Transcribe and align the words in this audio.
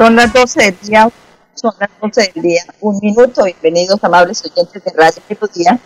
Son 0.00 0.16
las 0.16 0.32
12 0.32 0.62
del 0.62 0.76
día, 0.80 1.10
son 1.52 1.72
las 1.78 1.90
12 2.00 2.32
del 2.32 2.42
día, 2.42 2.62
un 2.80 2.98
minuto. 3.02 3.44
Bienvenidos, 3.44 4.02
amables 4.02 4.42
oyentes 4.46 4.82
de 4.82 4.92
Radio 4.96 5.20
Día 5.54 5.78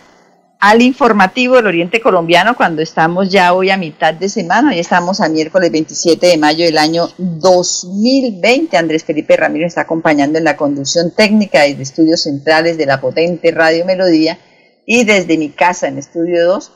al 0.57 0.81
informativo 0.81 1.57
del 1.57 1.67
Oriente 1.67 1.99
Colombiano 1.99 2.55
cuando 2.55 2.81
estamos 2.81 3.29
ya 3.29 3.53
hoy 3.53 3.71
a 3.71 3.77
mitad 3.77 4.13
de 4.13 4.29
semana. 4.29 4.69
Hoy 4.69 4.79
estamos 4.79 5.19
a 5.19 5.27
miércoles 5.27 5.69
27 5.69 6.27
de 6.27 6.37
mayo 6.37 6.63
del 6.63 6.77
año 6.77 7.09
2020. 7.17 8.77
Andrés 8.77 9.03
Felipe 9.03 9.35
Ramírez 9.35 9.67
está 9.67 9.81
acompañando 9.81 10.37
en 10.37 10.45
la 10.45 10.55
conducción 10.55 11.11
técnica 11.11 11.63
desde 11.63 11.83
estudios 11.83 12.23
centrales 12.23 12.77
de 12.77 12.85
la 12.85 13.01
potente 13.01 13.51
Radio 13.51 13.83
Melodía 13.83 14.39
y 14.85 15.03
desde 15.03 15.37
mi 15.37 15.49
casa 15.49 15.89
en 15.89 15.97
Estudio 15.97 16.45
2 16.45 16.71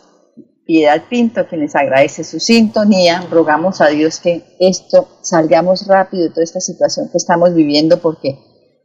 Piedad 0.69 1.01
Pinto, 1.09 1.47
quien 1.47 1.61
les 1.61 1.75
agradece 1.75 2.23
su 2.23 2.39
sintonía. 2.39 3.25
Rogamos 3.31 3.81
a 3.81 3.87
Dios 3.87 4.19
que 4.19 4.43
esto 4.59 5.17
salgamos 5.23 5.87
rápido 5.87 6.25
de 6.25 6.29
toda 6.29 6.43
esta 6.43 6.59
situación 6.59 7.09
que 7.09 7.17
estamos 7.17 7.55
viviendo 7.55 7.99
porque 7.99 8.37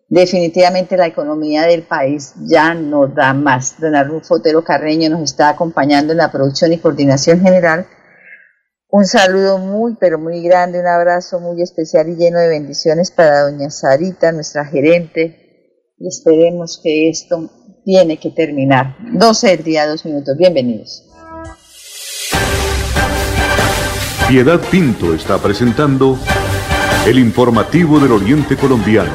definitivamente 0.08 0.96
la 0.96 1.08
economía 1.08 1.64
del 1.64 1.82
país 1.82 2.32
ya 2.48 2.72
no 2.72 3.08
da 3.08 3.34
más. 3.34 3.78
Don 3.78 3.94
Arnulfo 3.94 4.36
Otero 4.36 4.64
Carreño 4.64 5.10
nos 5.10 5.20
está 5.24 5.50
acompañando 5.50 6.12
en 6.12 6.20
la 6.20 6.32
producción 6.32 6.72
y 6.72 6.78
coordinación 6.78 7.42
general. 7.42 7.86
Un 8.88 9.04
saludo 9.04 9.58
muy, 9.58 9.94
pero 10.00 10.18
muy 10.18 10.42
grande, 10.42 10.80
un 10.80 10.86
abrazo 10.86 11.38
muy 11.38 11.60
especial 11.60 12.08
y 12.08 12.16
lleno 12.16 12.38
de 12.38 12.48
bendiciones 12.48 13.10
para 13.10 13.42
doña 13.42 13.68
Sarita, 13.68 14.32
nuestra 14.32 14.64
gerente. 14.64 15.92
Y 15.98 16.08
esperemos 16.08 16.80
que 16.82 17.10
esto 17.10 17.50
tiene 17.84 18.18
que 18.18 18.30
terminar. 18.30 18.96
12 19.12 19.48
del 19.48 19.64
día, 19.64 19.86
dos 19.86 20.06
minutos. 20.06 20.34
Bienvenidos. 20.38 21.03
Piedad 24.34 24.60
Pinto 24.68 25.14
está 25.14 25.38
presentando 25.38 26.18
el 27.06 27.20
informativo 27.20 28.00
del 28.00 28.10
Oriente 28.10 28.56
Colombiano. 28.56 29.12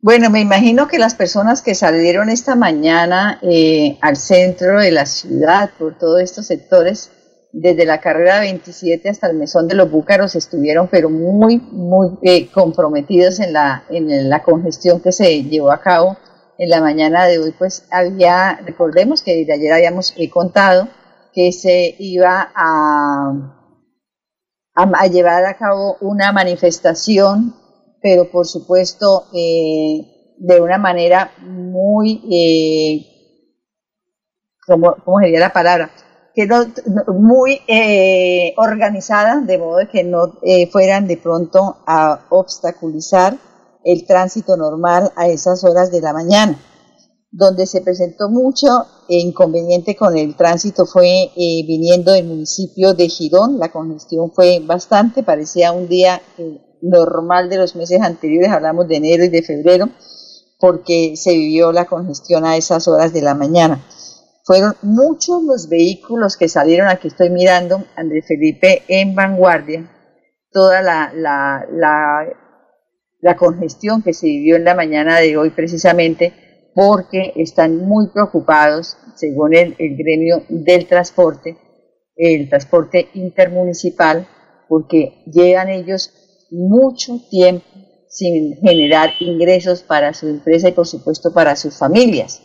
Bueno, 0.00 0.30
me 0.30 0.40
imagino 0.40 0.88
que 0.88 0.98
las 0.98 1.14
personas 1.14 1.60
que 1.60 1.74
salieron 1.74 2.30
esta 2.30 2.54
mañana 2.54 3.38
eh, 3.42 3.98
al 4.00 4.16
centro 4.16 4.80
de 4.80 4.90
la 4.90 5.04
ciudad 5.04 5.68
por 5.78 5.98
todos 5.98 6.22
estos 6.22 6.46
sectores 6.46 7.10
desde 7.52 7.84
la 7.84 8.00
carrera 8.00 8.40
27 8.40 9.08
hasta 9.08 9.28
el 9.28 9.36
mesón 9.36 9.68
de 9.68 9.74
los 9.74 9.90
búcaros 9.90 10.34
estuvieron 10.34 10.88
pero 10.88 11.10
muy, 11.10 11.58
muy 11.58 12.18
eh, 12.22 12.50
comprometidos 12.50 13.40
en 13.40 13.52
la, 13.52 13.84
en 13.90 14.28
la 14.28 14.42
congestión 14.42 15.00
que 15.00 15.12
se 15.12 15.44
llevó 15.44 15.70
a 15.70 15.80
cabo 15.80 16.16
en 16.62 16.70
la 16.70 16.80
mañana 16.80 17.26
de 17.26 17.38
hoy, 17.40 17.52
pues 17.58 17.86
había, 17.90 18.60
recordemos 18.64 19.22
que 19.22 19.44
de 19.44 19.52
ayer 19.52 19.72
habíamos 19.72 20.14
eh, 20.16 20.30
contado 20.30 20.88
que 21.32 21.50
se 21.50 21.96
iba 21.98 22.52
a, 22.54 23.58
llevar 25.10 25.44
a 25.44 25.56
cabo 25.56 25.96
una 26.00 26.30
manifestación, 26.30 27.56
pero 28.00 28.30
por 28.30 28.46
supuesto 28.46 29.26
eh, 29.34 30.34
de 30.38 30.60
una 30.60 30.78
manera 30.78 31.32
muy, 31.40 32.22
eh, 32.30 33.06
¿cómo, 34.64 34.94
¿cómo 35.04 35.18
sería 35.18 35.40
la 35.40 35.52
palabra? 35.52 35.90
Que 36.34 36.46
no, 36.46 36.64
muy 37.08 37.60
eh, 37.66 38.54
de 39.46 39.58
modo 39.58 39.78
que 39.90 40.04
no 40.04 40.38
eh, 40.42 40.66
fueran 40.70 41.06
de 41.06 41.18
pronto 41.18 41.76
a 41.86 42.26
obstaculizar 42.30 43.36
el 43.84 44.06
tránsito 44.06 44.56
normal 44.56 45.12
a 45.16 45.28
esas 45.28 45.64
horas 45.64 45.90
de 45.90 46.00
la 46.00 46.12
mañana. 46.12 46.58
Donde 47.30 47.66
se 47.66 47.80
presentó 47.80 48.28
mucho 48.28 48.68
inconveniente 49.08 49.96
con 49.96 50.16
el 50.16 50.36
tránsito 50.36 50.84
fue 50.84 51.30
eh, 51.34 51.64
viniendo 51.66 52.12
del 52.12 52.26
municipio 52.26 52.92
de 52.92 53.08
Girón, 53.08 53.58
la 53.58 53.72
congestión 53.72 54.30
fue 54.32 54.60
bastante, 54.60 55.22
parecía 55.22 55.72
un 55.72 55.88
día 55.88 56.20
eh, 56.36 56.60
normal 56.82 57.48
de 57.48 57.56
los 57.56 57.74
meses 57.74 58.02
anteriores, 58.02 58.50
hablamos 58.50 58.86
de 58.86 58.96
enero 58.96 59.24
y 59.24 59.28
de 59.28 59.42
febrero, 59.42 59.88
porque 60.60 61.14
se 61.16 61.32
vivió 61.32 61.72
la 61.72 61.86
congestión 61.86 62.44
a 62.44 62.56
esas 62.56 62.86
horas 62.86 63.12
de 63.14 63.22
la 63.22 63.34
mañana. 63.34 63.82
Fueron 64.44 64.74
muchos 64.82 65.42
los 65.44 65.68
vehículos 65.68 66.36
que 66.36 66.48
salieron, 66.48 66.88
aquí 66.88 67.08
estoy 67.08 67.30
mirando, 67.30 67.84
Andrés 67.94 68.26
Felipe, 68.26 68.82
en 68.88 69.14
vanguardia, 69.14 69.88
toda 70.50 70.82
la, 70.82 71.12
la, 71.14 71.64
la, 73.20 73.36
congestión 73.36 74.02
que 74.02 74.12
se 74.12 74.26
vivió 74.26 74.56
en 74.56 74.64
la 74.64 74.74
mañana 74.74 75.18
de 75.18 75.36
hoy 75.36 75.50
precisamente 75.50 76.32
porque 76.74 77.32
están 77.36 77.76
muy 77.76 78.08
preocupados, 78.08 78.96
según 79.14 79.54
el, 79.54 79.76
el 79.78 79.96
gremio 79.96 80.42
del 80.48 80.88
transporte, 80.88 81.56
el 82.16 82.48
transporte 82.48 83.10
intermunicipal, 83.14 84.26
porque 84.68 85.22
llevan 85.26 85.68
ellos 85.68 86.48
mucho 86.50 87.20
tiempo 87.30 87.64
sin 88.08 88.56
generar 88.56 89.10
ingresos 89.20 89.82
para 89.82 90.12
su 90.14 90.26
empresa 90.26 90.68
y 90.68 90.72
por 90.72 90.86
supuesto 90.86 91.32
para 91.32 91.54
sus 91.54 91.78
familias. 91.78 92.42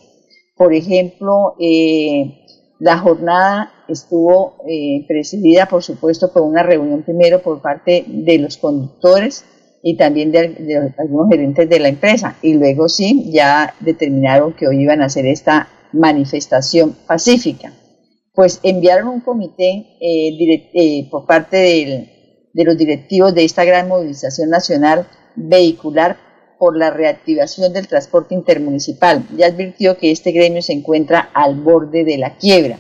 Por 0.58 0.74
ejemplo, 0.74 1.56
eh, 1.60 2.46
la 2.80 2.98
jornada 2.98 3.72
estuvo 3.88 4.58
eh, 4.68 5.06
presidida, 5.08 5.68
por 5.68 5.84
supuesto, 5.84 6.32
por 6.34 6.42
una 6.42 6.64
reunión 6.64 7.04
primero 7.04 7.42
por 7.42 7.62
parte 7.62 8.06
de 8.08 8.38
los 8.40 8.58
conductores 8.58 9.46
y 9.84 9.96
también 9.96 10.32
de, 10.32 10.94
algunos 10.98 11.30
gerentes 11.30 11.70
de 11.70 11.80
la 11.80 11.90
empresa. 11.90 12.38
Y 12.42 12.56
luego 12.56 12.90
sí, 12.90 13.30
ya 13.32 13.76
determinaron 13.80 14.54
que 14.54 14.68
hoy 14.68 14.82
iban 14.82 15.02
a 15.02 15.06
hacer 15.06 15.26
esta 15.28 15.70
manifestación 15.94 16.96
pacífica. 17.06 17.74
Pues 18.34 18.60
enviaron 18.64 19.08
un 19.08 19.22
comité 19.22 19.86
eh, 20.00 21.08
por 21.10 21.26
parte 21.26 21.58
de 22.54 22.64
los 22.64 22.78
directivos 22.78 23.34
de 23.34 23.46
esta 23.46 23.64
gran 23.64 23.88
movilización 23.88 24.50
nacional 24.50 25.08
vehicular 25.36 26.18
por 26.58 26.78
la 26.78 26.90
reactivación 26.90 27.74
del 27.74 27.88
transporte 27.88 28.36
intermunicipal 28.36 29.26
y 29.38 29.44
advirtió 29.44 29.98
que 29.98 30.12
este 30.12 30.32
gremio 30.32 30.62
se 30.62 30.74
encuentra 30.74 31.30
al 31.34 31.56
borde 31.56 32.04
de 32.04 32.18
la 32.18 32.38
quiebra. 32.38 32.80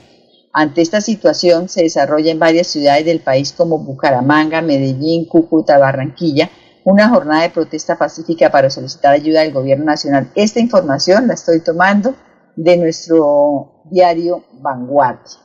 Ante 0.53 0.81
esta 0.81 1.01
situación 1.01 1.69
se 1.69 1.83
desarrolla 1.83 2.31
en 2.31 2.39
varias 2.39 2.67
ciudades 2.67 3.05
del 3.05 3.19
país 3.19 3.53
como 3.53 3.77
Bucaramanga, 3.77 4.61
Medellín, 4.61 5.25
Cúcuta, 5.25 5.77
Barranquilla, 5.77 6.49
una 6.83 7.09
jornada 7.09 7.43
de 7.43 7.49
protesta 7.49 7.97
pacífica 7.97 8.49
para 8.49 8.69
solicitar 8.69 9.13
ayuda 9.13 9.41
del 9.41 9.53
gobierno 9.53 9.85
nacional. 9.85 10.31
Esta 10.35 10.59
información 10.59 11.27
la 11.27 11.33
estoy 11.33 11.59
tomando 11.59 12.15
de 12.55 12.77
nuestro 12.77 13.83
diario 13.91 14.45
Vanguardia. 14.53 15.38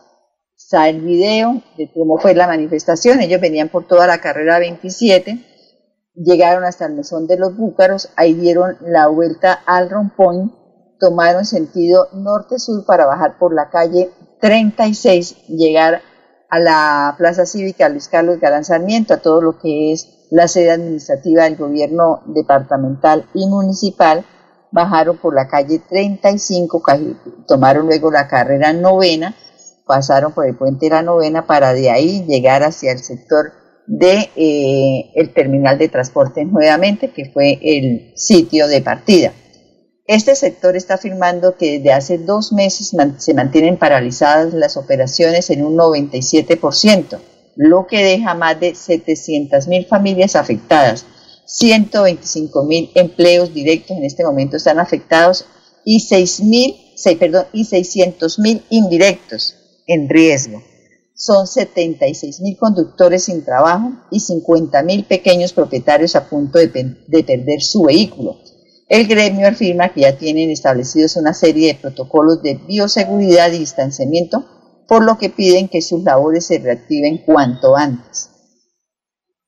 Está 0.56 0.88
el 0.88 1.00
video 1.00 1.60
de 1.76 1.90
cómo 1.92 2.18
fue 2.18 2.34
la 2.34 2.46
manifestación. 2.46 3.20
Ellos 3.20 3.40
venían 3.40 3.68
por 3.68 3.86
toda 3.86 4.06
la 4.06 4.18
carrera 4.18 4.58
27 4.58 5.51
llegaron 6.14 6.64
hasta 6.64 6.86
el 6.86 6.94
mesón 6.94 7.26
de 7.26 7.38
los 7.38 7.56
búcaros, 7.56 8.10
ahí 8.16 8.34
dieron 8.34 8.76
la 8.80 9.08
vuelta 9.08 9.52
al 9.66 9.90
rompón, 9.90 10.54
tomaron 10.98 11.44
sentido 11.44 12.08
norte-sur 12.12 12.84
para 12.84 13.06
bajar 13.06 13.38
por 13.38 13.54
la 13.54 13.70
calle 13.70 14.10
36, 14.40 15.46
llegar 15.48 16.02
a 16.50 16.58
la 16.58 17.14
Plaza 17.16 17.46
Cívica 17.46 17.88
Luis 17.88 18.08
Carlos 18.08 18.40
Galán 18.40 18.64
Sarmiento, 18.64 19.14
a 19.14 19.18
todo 19.18 19.40
lo 19.40 19.58
que 19.58 19.92
es 19.92 20.26
la 20.30 20.48
sede 20.48 20.70
administrativa 20.70 21.44
del 21.44 21.56
gobierno 21.56 22.22
departamental 22.26 23.26
y 23.34 23.46
municipal, 23.46 24.24
bajaron 24.70 25.18
por 25.18 25.34
la 25.34 25.48
calle 25.48 25.78
35, 25.78 26.82
tomaron 27.46 27.86
luego 27.86 28.10
la 28.10 28.28
carrera 28.28 28.72
novena, 28.72 29.34
pasaron 29.86 30.32
por 30.32 30.46
el 30.46 30.56
puente 30.56 30.86
de 30.86 30.90
la 30.90 31.02
novena 31.02 31.46
para 31.46 31.72
de 31.72 31.90
ahí 31.90 32.24
llegar 32.26 32.62
hacia 32.62 32.92
el 32.92 32.98
sector 32.98 33.61
de 33.86 34.30
eh, 34.36 35.10
el 35.14 35.32
terminal 35.32 35.78
de 35.78 35.88
transporte 35.88 36.44
nuevamente, 36.44 37.10
que 37.10 37.30
fue 37.30 37.58
el 37.62 38.12
sitio 38.16 38.68
de 38.68 38.80
partida. 38.80 39.32
Este 40.06 40.34
sector 40.34 40.76
está 40.76 40.94
afirmando 40.94 41.56
que 41.56 41.78
desde 41.78 41.92
hace 41.92 42.18
dos 42.18 42.52
meses 42.52 42.92
se 43.18 43.34
mantienen 43.34 43.76
paralizadas 43.76 44.52
las 44.52 44.76
operaciones 44.76 45.48
en 45.50 45.64
un 45.64 45.76
97%, 45.76 47.18
lo 47.56 47.86
que 47.86 48.02
deja 48.02 48.34
más 48.34 48.58
de 48.58 48.74
700 48.74 49.68
mil 49.68 49.86
familias 49.86 50.36
afectadas. 50.36 51.06
125 51.46 52.64
mil 52.64 52.90
empleos 52.94 53.52
directos 53.52 53.96
en 53.96 54.04
este 54.04 54.24
momento 54.24 54.56
están 54.56 54.78
afectados 54.78 55.44
y 55.84 56.00
6 56.00 56.40
mil, 56.42 56.74
perdón, 57.18 57.46
y 57.52 57.64
600 57.64 58.38
mil 58.38 58.62
indirectos 58.70 59.56
en 59.86 60.08
riesgo. 60.08 60.62
Son 61.14 61.46
76 61.46 62.40
mil 62.40 62.56
conductores 62.56 63.24
sin 63.24 63.44
trabajo 63.44 63.92
y 64.10 64.20
50 64.20 64.82
mil 64.82 65.04
pequeños 65.04 65.52
propietarios 65.52 66.16
a 66.16 66.28
punto 66.28 66.58
de, 66.58 66.68
de 67.06 67.24
perder 67.24 67.62
su 67.62 67.82
vehículo. 67.82 68.38
El 68.88 69.06
gremio 69.06 69.48
afirma 69.48 69.92
que 69.92 70.02
ya 70.02 70.18
tienen 70.18 70.50
establecidos 70.50 71.16
una 71.16 71.32
serie 71.32 71.68
de 71.68 71.80
protocolos 71.80 72.42
de 72.42 72.54
bioseguridad 72.54 73.52
y 73.52 73.58
distanciamiento, 73.58 74.44
por 74.88 75.04
lo 75.04 75.16
que 75.16 75.30
piden 75.30 75.68
que 75.68 75.80
sus 75.80 76.02
labores 76.02 76.46
se 76.46 76.58
reactiven 76.58 77.18
cuanto 77.24 77.76
antes. 77.76 78.30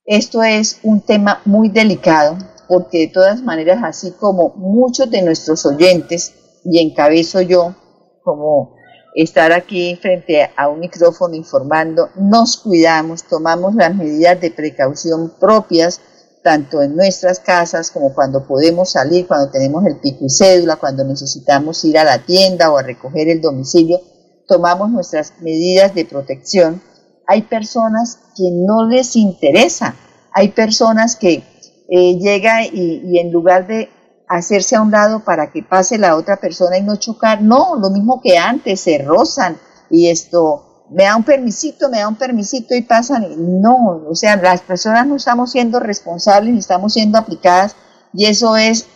Esto 0.07 0.43
es 0.43 0.79
un 0.83 1.01
tema 1.01 1.43
muy 1.45 1.69
delicado 1.69 2.39
porque 2.69 3.01
de 3.01 3.09
todas 3.09 3.43
maneras, 3.43 3.81
así 3.83 4.13
como 4.13 4.55
muchos 4.57 5.11
de 5.11 5.23
nuestros 5.23 5.67
oyentes, 5.67 6.35
y 6.65 6.79
encabezo 6.81 7.43
yo 7.43 7.75
como 8.23 8.77
estar 9.15 9.53
aquí 9.53 9.97
frente 9.97 10.51
a 10.57 10.69
un 10.69 10.81
micrófono 10.81 11.35
informando, 11.35 12.11
nos 12.17 12.57
cuidamos, 12.57 13.23
tomamos 13.25 13.75
las 13.75 13.95
medidas 13.95 14.41
de 14.41 14.51
precaución 14.51 15.33
propias 15.39 16.01
tanto 16.43 16.83
en 16.83 16.95
nuestras 16.95 17.41
casas 17.41 17.91
como 17.91 18.13
cuando 18.13 18.47
podemos 18.47 18.91
salir, 18.91 19.27
cuando 19.27 19.51
tenemos 19.51 19.87
el 19.87 19.97
pico 19.97 20.27
y 20.27 20.29
cédula, 20.29 20.77
cuando 20.77 21.03
necesitamos 21.03 21.83
ir 21.87 21.97
a 21.97 22.05
la 22.05 22.19
tienda 22.19 22.71
o 22.71 22.77
a 22.77 22.83
recoger 22.83 23.29
el 23.29 23.41
domicilio, 23.41 23.99
tomamos 24.47 24.91
nuestras 24.91 25.33
medidas 25.41 25.95
de 25.95 26.05
protección. 26.05 26.83
Hay 27.27 27.43
personas 27.43 28.19
que 28.37 28.51
no 28.53 28.87
les 28.87 29.17
interesa, 29.17 29.97
hay 30.33 30.49
personas 30.49 31.17
que 31.17 31.43
eh, 31.89 32.19
llegan 32.19 32.65
y, 32.65 33.01
y 33.07 33.19
en 33.19 33.33
lugar 33.33 33.67
de 33.67 33.89
hacerse 34.29 34.77
a 34.77 34.83
un 34.83 34.91
lado 34.91 35.25
para 35.25 35.51
que 35.51 35.63
pase 35.63 35.99
la 35.99 36.17
otra 36.17 36.37
persona 36.37 36.79
y 36.79 36.83
no 36.83 36.97
chocar, 36.97 37.43
no, 37.43 37.77
lo 37.77 37.91
mismo 37.91 38.21
que 38.23 38.39
antes, 38.39 38.81
se 38.81 38.99
rozan 38.99 39.59
y 39.91 40.09
esto 40.09 40.87
me 40.91 41.05
da 41.05 41.17
un 41.17 41.25
permisito, 41.25 41.89
me 41.89 41.99
da 41.99 42.09
un 42.09 42.17
permisito 42.17 42.75
y 42.75 42.83
pasan. 42.83 43.61
No, 43.61 44.05
o 44.09 44.15
sea, 44.15 44.37
las 44.37 44.63
personas 44.63 45.07
no 45.07 45.17
estamos 45.17 45.53
siendo 45.53 45.81
responsables 45.81 46.53
ni 46.53 46.61
estamos 46.61 46.93
siendo 46.93 47.19
aplicadas 47.19 47.77
y 48.13 48.27
eso 48.27 48.57
es 48.57 48.87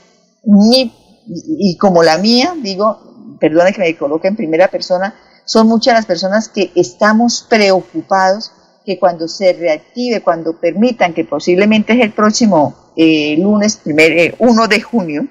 mi, 0.45 0.95
y 1.27 1.77
como 1.77 2.03
la 2.03 2.19
mía, 2.19 2.55
digo, 2.63 3.37
perdone 3.41 3.73
que 3.73 3.81
me 3.81 3.97
coloque 3.97 4.29
en 4.29 4.37
primera 4.37 4.69
persona, 4.69 5.15
son 5.45 5.67
muchas 5.67 5.95
las 5.95 6.07
personas 6.07 6.49
que 6.49 6.73
estamos 6.75 7.47
preocupados 7.49 8.53
que 8.89 8.99
cuando 8.99 9.29
se 9.29 9.53
reactive, 9.53 10.23
cuando 10.23 10.59
permitan, 10.59 11.13
que 11.13 11.27
posiblemente 11.27 11.93
es 11.93 12.01
el 12.01 12.13
próximo 12.13 12.75
eh, 12.97 13.37
lunes, 13.37 13.77
primer, 13.77 14.35
1 14.39 14.65
eh, 14.65 14.69
de 14.69 14.81
junio, 14.81 15.29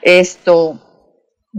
esto, 0.00 0.78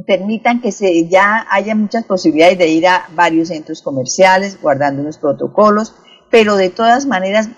permitan 0.07 0.61
que 0.61 0.71
se, 0.71 1.09
ya 1.09 1.45
haya 1.49 1.75
muchas 1.75 2.05
posibilidades 2.05 2.57
de 2.57 2.69
ir 2.69 2.87
a 2.87 3.09
varios 3.13 3.49
centros 3.49 3.81
comerciales, 3.81 4.61
guardando 4.61 5.01
unos 5.01 5.17
protocolos, 5.17 5.93
pero 6.31 6.55
de 6.55 6.69
todas 6.69 7.05
maneras 7.05 7.49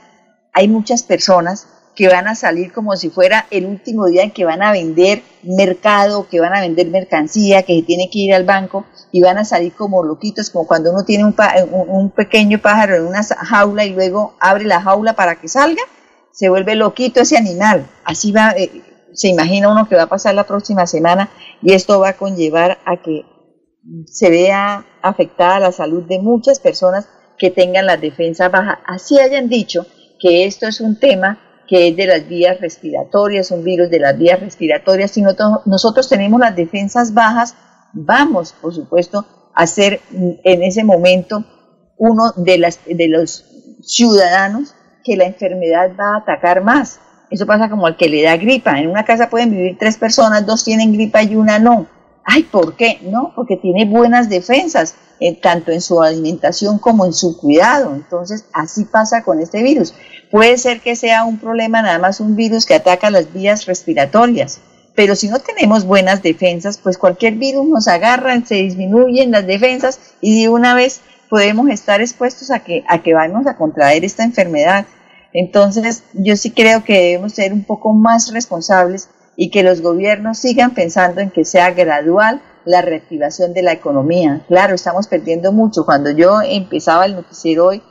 hay 0.54 0.68
muchas 0.68 1.04
personas 1.04 1.68
que 1.98 2.08
van 2.08 2.28
a 2.28 2.36
salir 2.36 2.72
como 2.72 2.96
si 2.96 3.10
fuera 3.10 3.48
el 3.50 3.66
último 3.66 4.06
día 4.06 4.22
en 4.22 4.30
que 4.30 4.46
van 4.46 4.62
a 4.62 4.72
vender 4.72 5.24
mercado, 5.42 6.28
que 6.30 6.40
van 6.40 6.54
a 6.54 6.62
vender 6.62 6.86
mercancía, 6.90 7.64
que 7.64 7.76
se 7.76 7.82
tiene 7.82 8.12
que 8.12 8.20
ir 8.20 8.36
al 8.36 8.44
banco 8.44 8.86
y 9.12 9.24
van 9.24 9.40
a 9.40 9.44
salir 9.44 9.74
como 9.74 10.04
loquitos, 10.04 10.52
como 10.52 10.68
cuando 10.68 10.92
uno 10.92 11.06
tiene 11.06 11.26
un, 11.26 11.36
un 11.90 12.12
pequeño 12.12 12.60
pájaro 12.60 12.98
en 12.98 13.08
una 13.08 13.24
jaula 13.24 13.84
y 13.84 13.96
luego 13.96 14.36
abre 14.40 14.66
la 14.66 14.80
jaula 14.80 15.14
para 15.14 15.42
que 15.42 15.48
salga, 15.48 15.82
se 16.32 16.50
vuelve 16.50 16.76
loquito 16.76 17.22
ese 17.22 17.36
animal. 17.36 17.88
Así 18.06 18.32
va, 18.32 18.52
eh, 18.52 18.84
se 19.14 19.30
imagina 19.30 19.72
uno 19.72 19.90
que 19.90 19.96
va 19.96 20.04
a 20.04 20.08
pasar 20.08 20.36
la 20.36 20.46
próxima 20.46 20.86
semana 20.86 21.32
y 21.64 21.74
esto 21.74 22.00
va 22.00 22.10
a 22.10 22.18
conllevar 22.18 22.78
a 22.86 22.98
que 22.98 23.26
se 24.06 24.30
vea 24.30 24.86
afectada 25.02 25.60
la 25.60 25.72
salud 25.72 26.04
de 26.04 26.20
muchas 26.20 26.60
personas 26.60 27.10
que 27.40 27.50
tengan 27.50 27.88
las 27.88 28.00
defensas 28.00 28.52
bajas. 28.52 28.78
Así 28.86 29.20
hayan 29.20 29.50
dicho 29.50 29.88
que 30.20 30.46
esto 30.46 30.68
es 30.68 30.80
un 30.80 31.00
tema 31.00 31.40
que 31.68 31.90
es 31.90 31.96
de 31.96 32.08
las 32.08 32.28
vías 32.28 32.60
respiratorias, 32.60 33.52
un 33.52 33.64
virus 33.64 33.90
de 33.90 34.00
las 34.00 34.18
vías 34.18 34.40
respiratorias. 34.40 35.12
Si 35.12 35.22
nosotros 35.22 36.08
tenemos 36.10 36.40
las 36.40 36.56
defensas 36.56 37.14
bajas, 37.14 37.56
vamos, 37.94 38.54
por 38.62 38.74
supuesto, 38.74 39.26
a 39.54 39.68
ser 39.68 40.02
en 40.12 40.64
ese 40.64 40.84
momento 40.84 41.44
uno 41.98 42.32
de, 42.36 42.58
las, 42.58 42.80
de 42.86 43.08
los 43.08 43.46
ciudadanos 43.82 44.76
que 45.04 45.18
la 45.18 45.26
enfermedad 45.26 45.92
va 46.00 46.16
a 46.16 46.18
atacar 46.18 46.64
más. 46.64 47.00
Eso 47.30 47.46
pasa 47.46 47.70
como 47.70 47.88
al 47.88 47.98
que 47.98 48.08
le 48.08 48.24
da 48.24 48.38
gripa. 48.38 48.80
En 48.80 48.90
una 48.90 49.04
casa 49.04 49.30
pueden 49.30 49.52
vivir 49.52 49.78
tres 49.78 49.98
personas, 49.98 50.46
dos 50.46 50.64
tienen 50.64 50.94
gripa 50.94 51.24
y 51.24 51.36
una 51.36 51.60
no. 51.60 51.88
Ay, 52.30 52.44
¿por 52.44 52.76
qué? 52.76 53.00
No, 53.04 53.32
porque 53.34 53.56
tiene 53.56 53.86
buenas 53.86 54.28
defensas, 54.28 54.96
eh, 55.22 55.40
tanto 55.40 55.72
en 55.72 55.80
su 55.80 56.04
alimentación 56.04 56.78
como 56.78 57.06
en 57.06 57.14
su 57.14 57.38
cuidado. 57.38 57.96
Entonces, 57.96 58.44
así 58.52 58.84
pasa 58.84 59.24
con 59.24 59.40
este 59.40 59.64
virus. 59.64 59.94
Puede 60.30 60.58
ser 60.58 60.82
que 60.82 60.98
sea 60.98 61.24
un 61.24 61.38
problema 61.38 61.82
nada 61.82 62.00
más 62.00 62.20
un 62.20 62.36
virus 62.36 62.66
que 62.66 62.74
ataca 62.74 63.10
las 63.12 63.32
vías 63.32 63.66
respiratorias, 63.66 64.60
pero 64.94 65.16
si 65.16 65.30
no 65.30 65.40
tenemos 65.40 65.86
buenas 65.86 66.22
defensas, 66.22 66.78
pues 66.78 66.98
cualquier 66.98 67.36
virus 67.36 67.66
nos 67.66 67.88
agarra, 67.88 68.44
se 68.46 68.56
disminuyen 68.56 69.32
las 69.32 69.48
defensas 69.48 69.98
y 70.20 70.42
de 70.42 70.50
una 70.50 70.74
vez 70.74 71.00
podemos 71.30 71.70
estar 71.70 72.02
expuestos 72.02 72.52
a 72.52 72.60
que, 72.60 72.84
a 72.90 73.02
que 73.04 73.14
vamos 73.14 73.48
a 73.48 73.56
contraer 73.56 74.04
esta 74.04 74.26
enfermedad. 74.26 74.86
Entonces, 75.32 76.04
yo 76.12 76.36
sí 76.36 76.52
creo 76.52 76.84
que 76.84 76.94
debemos 76.94 77.32
ser 77.32 77.54
un 77.54 77.64
poco 77.64 77.94
más 77.94 78.34
responsables 78.34 79.08
y 79.38 79.52
que 79.52 79.64
los 79.64 79.82
gobiernos 79.82 80.40
sigan 80.40 80.74
pensando 80.74 81.22
en 81.22 81.30
que 81.30 81.46
sea 81.46 81.72
gradual 81.72 82.42
la 82.66 82.82
reactivación 82.82 83.54
de 83.54 83.62
la 83.62 83.72
economía. 83.72 84.44
Claro, 84.48 84.76
estamos 84.76 85.08
perdiendo 85.08 85.54
mucho. 85.54 85.86
Cuando 85.86 86.10
yo 86.10 86.42
empezaba 86.42 87.06
el 87.06 87.16
noticiero 87.16 87.68
hoy, 87.68 87.82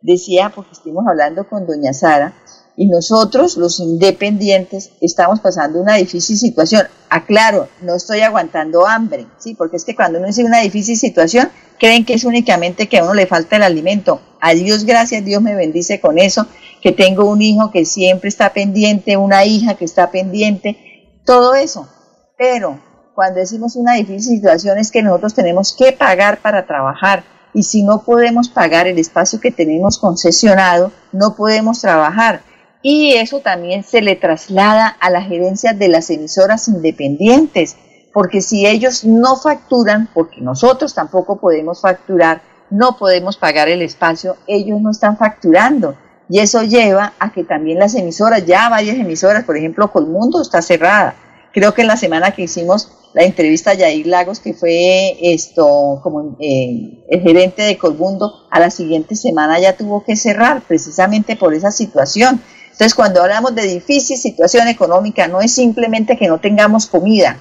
decía, 0.00 0.50
porque 0.52 0.72
estuvimos 0.72 1.04
hablando 1.06 1.46
con 1.48 1.66
doña 1.66 1.92
Sara, 1.92 2.34
y 2.76 2.86
nosotros, 2.86 3.56
los 3.56 3.78
independientes, 3.78 4.90
estamos 5.00 5.38
pasando 5.38 5.80
una 5.80 5.94
difícil 5.94 6.36
situación. 6.36 6.86
Aclaro, 7.08 7.68
no 7.82 7.94
estoy 7.94 8.22
aguantando 8.22 8.84
hambre, 8.86 9.26
¿sí? 9.38 9.54
Porque 9.54 9.76
es 9.76 9.84
que 9.84 9.94
cuando 9.94 10.18
uno 10.18 10.26
dice 10.26 10.42
una 10.42 10.60
difícil 10.60 10.96
situación, 10.96 11.50
creen 11.78 12.04
que 12.04 12.14
es 12.14 12.24
únicamente 12.24 12.88
que 12.88 12.98
a 12.98 13.04
uno 13.04 13.14
le 13.14 13.26
falta 13.26 13.56
el 13.56 13.62
alimento. 13.62 14.20
A 14.40 14.54
Dios 14.54 14.84
gracias, 14.84 15.24
Dios 15.24 15.40
me 15.40 15.54
bendice 15.54 16.00
con 16.00 16.18
eso, 16.18 16.46
que 16.82 16.90
tengo 16.90 17.26
un 17.26 17.42
hijo 17.42 17.70
que 17.70 17.84
siempre 17.84 18.28
está 18.28 18.52
pendiente, 18.52 19.16
una 19.16 19.44
hija 19.44 19.74
que 19.74 19.84
está 19.84 20.10
pendiente, 20.10 20.76
todo 21.24 21.54
eso. 21.54 21.88
Pero 22.36 22.78
cuando 23.14 23.40
decimos 23.40 23.76
una 23.76 23.94
difícil 23.94 24.36
situación 24.36 24.78
es 24.78 24.90
que 24.90 25.02
nosotros 25.02 25.34
tenemos 25.34 25.74
que 25.76 25.92
pagar 25.92 26.38
para 26.38 26.66
trabajar 26.66 27.24
y 27.52 27.62
si 27.62 27.82
no 27.82 28.02
podemos 28.02 28.48
pagar 28.48 28.86
el 28.86 28.98
espacio 28.98 29.40
que 29.40 29.52
tenemos 29.52 29.98
concesionado, 29.98 30.92
no 31.12 31.36
podemos 31.36 31.80
trabajar 31.80 32.42
y 32.86 33.14
eso 33.14 33.40
también 33.40 33.82
se 33.82 34.02
le 34.02 34.14
traslada 34.14 34.88
a 35.00 35.08
la 35.08 35.22
gerencia 35.22 35.72
de 35.72 35.88
las 35.88 36.10
emisoras 36.10 36.68
independientes, 36.68 37.76
porque 38.12 38.42
si 38.42 38.66
ellos 38.66 39.04
no 39.04 39.36
facturan, 39.36 40.10
porque 40.12 40.42
nosotros 40.42 40.94
tampoco 40.94 41.40
podemos 41.40 41.80
facturar, 41.80 42.42
no 42.68 42.98
podemos 42.98 43.38
pagar 43.38 43.70
el 43.70 43.80
espacio, 43.80 44.36
ellos 44.46 44.82
no 44.82 44.90
están 44.90 45.16
facturando. 45.16 45.96
Y 46.28 46.40
eso 46.40 46.62
lleva 46.62 47.14
a 47.18 47.32
que 47.32 47.44
también 47.44 47.78
las 47.78 47.94
emisoras, 47.94 48.44
ya 48.44 48.68
varias 48.68 48.96
emisoras, 48.96 49.44
por 49.44 49.56
ejemplo, 49.56 49.90
Colmundo 49.90 50.42
está 50.42 50.60
cerrada. 50.60 51.14
Creo 51.54 51.72
que 51.72 51.82
en 51.82 51.88
la 51.88 51.96
semana 51.96 52.32
que 52.32 52.42
hicimos 52.42 52.90
la 53.14 53.22
entrevista 53.22 53.70
a 53.70 53.74
Yair 53.74 54.08
Lagos, 54.08 54.40
que 54.40 54.54
fue 54.54 55.16
esto 55.32 56.00
como 56.02 56.36
eh, 56.40 57.04
el 57.08 57.20
gerente 57.20 57.62
de 57.62 57.78
Colmundo, 57.78 58.48
a 58.50 58.58
la 58.58 58.70
siguiente 58.70 59.14
semana 59.14 59.60
ya 59.60 59.76
tuvo 59.76 60.02
que 60.02 60.16
cerrar 60.16 60.62
precisamente 60.62 61.36
por 61.36 61.54
esa 61.54 61.70
situación. 61.70 62.42
Entonces, 62.64 62.96
cuando 62.96 63.22
hablamos 63.22 63.54
de 63.54 63.68
difícil 63.68 64.18
situación 64.18 64.66
económica, 64.66 65.28
no 65.28 65.40
es 65.40 65.52
simplemente 65.52 66.16
que 66.16 66.26
no 66.26 66.40
tengamos 66.40 66.86
comida, 66.86 67.40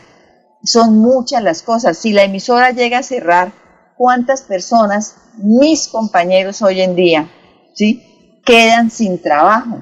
son 0.63 0.99
muchas 0.99 1.41
las 1.41 1.63
cosas. 1.63 1.97
Si 1.97 2.13
la 2.13 2.23
emisora 2.23 2.69
llega 2.69 2.99
a 2.99 3.03
cerrar, 3.03 3.51
¿cuántas 3.97 4.43
personas, 4.43 5.15
mis 5.37 5.87
compañeros 5.87 6.61
hoy 6.61 6.81
en 6.81 6.95
día, 6.95 7.31
¿sí? 7.73 8.39
quedan 8.45 8.91
sin 8.91 9.19
trabajo? 9.19 9.81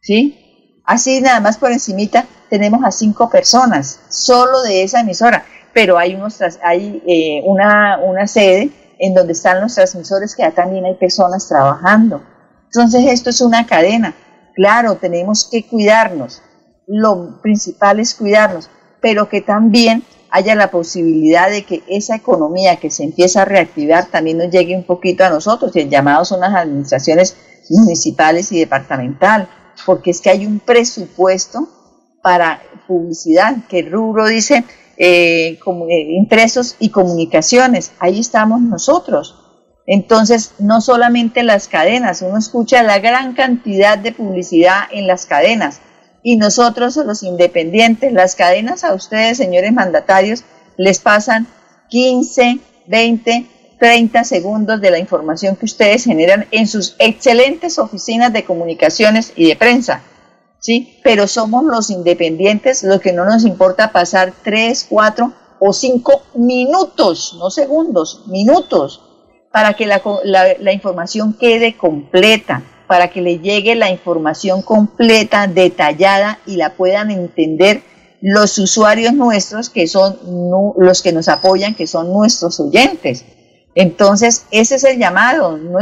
¿sí? 0.00 0.80
Así 0.86 1.20
nada 1.20 1.40
más 1.40 1.58
por 1.58 1.70
encimita 1.70 2.26
tenemos 2.48 2.84
a 2.84 2.90
cinco 2.90 3.28
personas 3.28 4.00
solo 4.08 4.62
de 4.62 4.82
esa 4.82 5.00
emisora, 5.00 5.44
pero 5.72 5.98
hay, 5.98 6.14
unos, 6.14 6.40
hay 6.62 7.02
eh, 7.06 7.42
una, 7.46 7.98
una 7.98 8.26
sede 8.26 8.70
en 8.98 9.14
donde 9.14 9.32
están 9.32 9.60
los 9.60 9.74
transmisores 9.74 10.34
que 10.34 10.42
ya 10.42 10.50
también 10.50 10.84
hay 10.84 10.94
personas 10.94 11.48
trabajando. 11.48 12.22
Entonces 12.64 13.04
esto 13.06 13.30
es 13.30 13.40
una 13.40 13.66
cadena. 13.66 14.14
Claro, 14.54 14.96
tenemos 14.96 15.48
que 15.50 15.66
cuidarnos. 15.66 16.42
Lo 16.86 17.40
principal 17.40 18.00
es 18.00 18.14
cuidarnos, 18.14 18.68
pero 19.00 19.28
que 19.28 19.40
también 19.40 20.02
haya 20.30 20.54
la 20.54 20.70
posibilidad 20.70 21.50
de 21.50 21.64
que 21.64 21.82
esa 21.88 22.16
economía 22.16 22.76
que 22.76 22.90
se 22.90 23.04
empieza 23.04 23.42
a 23.42 23.44
reactivar 23.44 24.06
también 24.06 24.38
nos 24.38 24.50
llegue 24.50 24.76
un 24.76 24.84
poquito 24.84 25.24
a 25.24 25.30
nosotros. 25.30 25.74
Y 25.74 25.80
el 25.80 25.90
llamado 25.90 26.24
son 26.24 26.40
las 26.40 26.54
administraciones 26.54 27.36
municipales 27.70 28.52
y 28.52 28.58
departamental. 28.58 29.48
porque 29.86 30.10
es 30.10 30.20
que 30.20 30.30
hay 30.30 30.44
un 30.44 30.58
presupuesto 30.58 31.68
para 32.22 32.62
publicidad, 32.86 33.56
que 33.68 33.82
rubro 33.82 34.26
dice 34.26 34.64
eh, 34.96 35.58
como, 35.62 35.86
eh, 35.86 36.06
impresos 36.10 36.76
y 36.78 36.90
comunicaciones, 36.90 37.92
ahí 37.98 38.20
estamos 38.20 38.60
nosotros. 38.60 39.36
Entonces, 39.86 40.52
no 40.58 40.80
solamente 40.80 41.42
las 41.42 41.68
cadenas, 41.68 42.20
uno 42.22 42.36
escucha 42.36 42.82
la 42.82 42.98
gran 42.98 43.32
cantidad 43.32 43.96
de 43.96 44.12
publicidad 44.12 44.80
en 44.90 45.06
las 45.06 45.24
cadenas 45.24 45.80
y 46.22 46.36
nosotros 46.36 46.96
los 46.96 47.22
independientes, 47.22 48.12
las 48.12 48.34
cadenas 48.34 48.84
a 48.84 48.92
ustedes, 48.92 49.38
señores 49.38 49.72
mandatarios, 49.72 50.44
les 50.76 50.98
pasan 50.98 51.46
15, 51.88 52.58
20, 52.86 53.46
30 53.78 54.24
segundos 54.24 54.80
de 54.80 54.90
la 54.90 54.98
información 54.98 55.56
que 55.56 55.64
ustedes 55.64 56.04
generan 56.04 56.46
en 56.50 56.66
sus 56.66 56.96
excelentes 56.98 57.78
oficinas 57.78 58.32
de 58.32 58.44
comunicaciones 58.44 59.32
y 59.36 59.46
de 59.46 59.56
prensa. 59.56 60.02
¿Sí? 60.60 60.98
Pero 61.04 61.28
somos 61.28 61.64
los 61.64 61.90
independientes 61.90 62.82
lo 62.82 63.00
que 63.00 63.12
no 63.12 63.24
nos 63.24 63.44
importa 63.44 63.92
pasar 63.92 64.32
3, 64.42 64.86
4 64.88 65.32
o 65.60 65.72
5 65.72 66.22
minutos, 66.34 67.36
no 67.38 67.50
segundos, 67.50 68.24
minutos, 68.26 69.02
para 69.52 69.74
que 69.74 69.86
la, 69.86 70.02
la 70.24 70.72
información 70.72 71.32
quede 71.34 71.76
completa, 71.76 72.62
para 72.86 73.08
que 73.08 73.20
le 73.20 73.38
llegue 73.38 73.74
la 73.76 73.90
información 73.90 74.62
completa, 74.62 75.46
detallada 75.46 76.40
y 76.46 76.56
la 76.56 76.74
puedan 76.74 77.10
entender 77.10 77.82
los 78.20 78.58
usuarios 78.58 79.12
nuestros 79.14 79.70
que 79.70 79.86
son 79.86 80.18
los 80.76 81.02
que 81.02 81.12
nos 81.12 81.28
apoyan, 81.28 81.74
que 81.74 81.86
son 81.86 82.12
nuestros 82.12 82.58
oyentes. 82.60 83.24
Entonces, 83.74 84.46
ese 84.50 84.76
es 84.76 84.84
el 84.84 84.98
llamado. 84.98 85.56
No, 85.56 85.78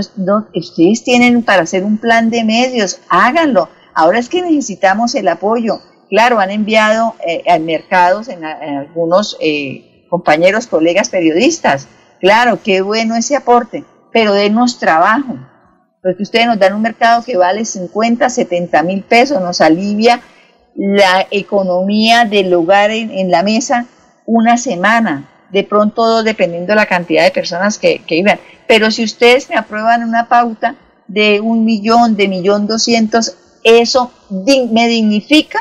ustedes 0.54 1.02
tienen 1.02 1.42
para 1.42 1.62
hacer 1.62 1.83
un 1.85 1.99
plan 1.99 2.28
de 2.28 2.45
medios, 2.45 2.99
háganlo. 3.09 3.71
Ahora 3.97 4.19
es 4.19 4.29
que 4.29 4.43
necesitamos 4.43 5.15
el 5.15 5.26
apoyo. 5.26 5.81
Claro, 6.11 6.38
han 6.38 6.50
enviado 6.50 7.15
eh, 7.26 7.43
a 7.50 7.59
mercados 7.59 8.29
en, 8.29 8.45
algunos 8.45 9.38
eh, 9.41 10.05
compañeros, 10.11 10.67
colegas 10.67 11.09
periodistas. 11.09 11.88
Claro, 12.21 12.61
qué 12.62 12.83
bueno 12.83 13.17
ese 13.17 13.37
aporte, 13.37 13.85
pero 14.12 14.35
denos 14.35 14.79
trabajo. 14.79 15.38
Porque 16.03 16.23
ustedes 16.23 16.47
nos 16.47 16.59
dan 16.59 16.75
un 16.75 16.83
mercado 16.83 17.25
que 17.25 17.38
vale 17.38 17.65
50, 17.65 18.29
70 18.29 18.83
mil 18.83 19.03
pesos, 19.03 19.41
nos 19.41 19.62
alivia 19.62 20.21
la 20.75 21.26
economía 21.31 22.26
del 22.26 22.53
hogar 22.53 22.91
en 22.91 23.31
la 23.31 23.43
mesa 23.43 23.87
una 24.26 24.59
semana 24.59 25.26
de 25.50 25.65
pronto 25.65 26.23
dependiendo 26.23 26.73
de 26.73 26.76
la 26.76 26.85
cantidad 26.85 27.25
de 27.25 27.31
personas 27.31 27.79
que, 27.79 28.00
que 28.00 28.17
iban. 28.17 28.38
Pero 28.69 28.91
si 28.91 29.05
ustedes 29.05 29.49
me 29.49 29.57
aprueban 29.57 30.05
una 30.05 30.29
pauta 30.29 30.75
de 31.09 31.41
un 31.41 31.65
millón, 31.65 32.15
de 32.15 32.29
millón 32.29 32.67
doscientos, 32.67 33.38
eso 33.66 34.12
me 34.30 34.88
dignifica 34.88 35.61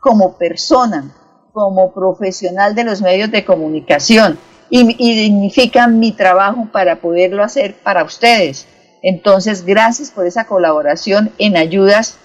como 0.00 0.38
persona, 0.38 1.14
como 1.52 1.92
profesional 1.92 2.74
de 2.74 2.84
los 2.84 3.02
medios 3.02 3.30
de 3.30 3.44
comunicación 3.44 4.38
y, 4.70 4.84
dignifica 5.14 5.86
mi 5.86 6.12
trabajo 6.12 6.68
para 6.72 6.96
poderlo 6.96 7.44
hacer 7.44 7.76
para 7.82 8.04
ustedes. 8.04 8.66
Entonces, 9.02 9.66
gracias 9.66 10.10
por 10.10 10.26
esa 10.26 10.46
colaboración 10.46 11.30
en 11.38 11.58
ayudas 11.58 12.16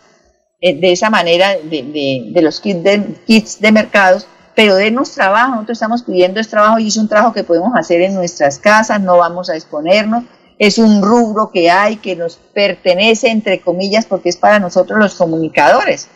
eh, 0.62 0.79
de 0.79 0.93
esa 0.93 1.10
manera 1.10 1.57
de, 1.57 2.31
de, 2.34 2.41
los 2.41 2.62
kits 2.62 3.60
de, 3.60 3.72
mercados 3.72 4.27
pero 4.55 4.75
denos 4.75 5.12
trabajo, 5.12 5.51
nosotros 5.51 5.77
estamos 5.77 6.01
pidiendo 6.01 6.39
es 6.39 6.48
trabajo 6.48 6.79
y 6.79 6.88
es 6.88 6.98
un 6.98 7.07
trabajo 7.07 7.31
que 7.31 7.43
podemos 7.43 7.74
hacer 7.75 8.01
en 8.01 8.15
nuestras 8.15 8.57
casas, 8.57 9.00
no 9.00 9.17
vamos 9.17 9.51
a 9.51 9.55
exponernos, 9.55 10.24
es 10.60 10.78
un 10.78 11.02
rubro 11.02 11.52
que 11.52 11.70
hay, 11.70 11.98
que 11.98 12.16
nos 12.16 12.38
pertenece, 12.38 13.30
entre 13.30 13.62
comillas, 13.62 14.06
porque 14.06 14.30
es 14.30 14.38
para 14.38 14.60
nosotros 14.60 15.00
los 15.00 15.16
comunicadores. 15.16 16.10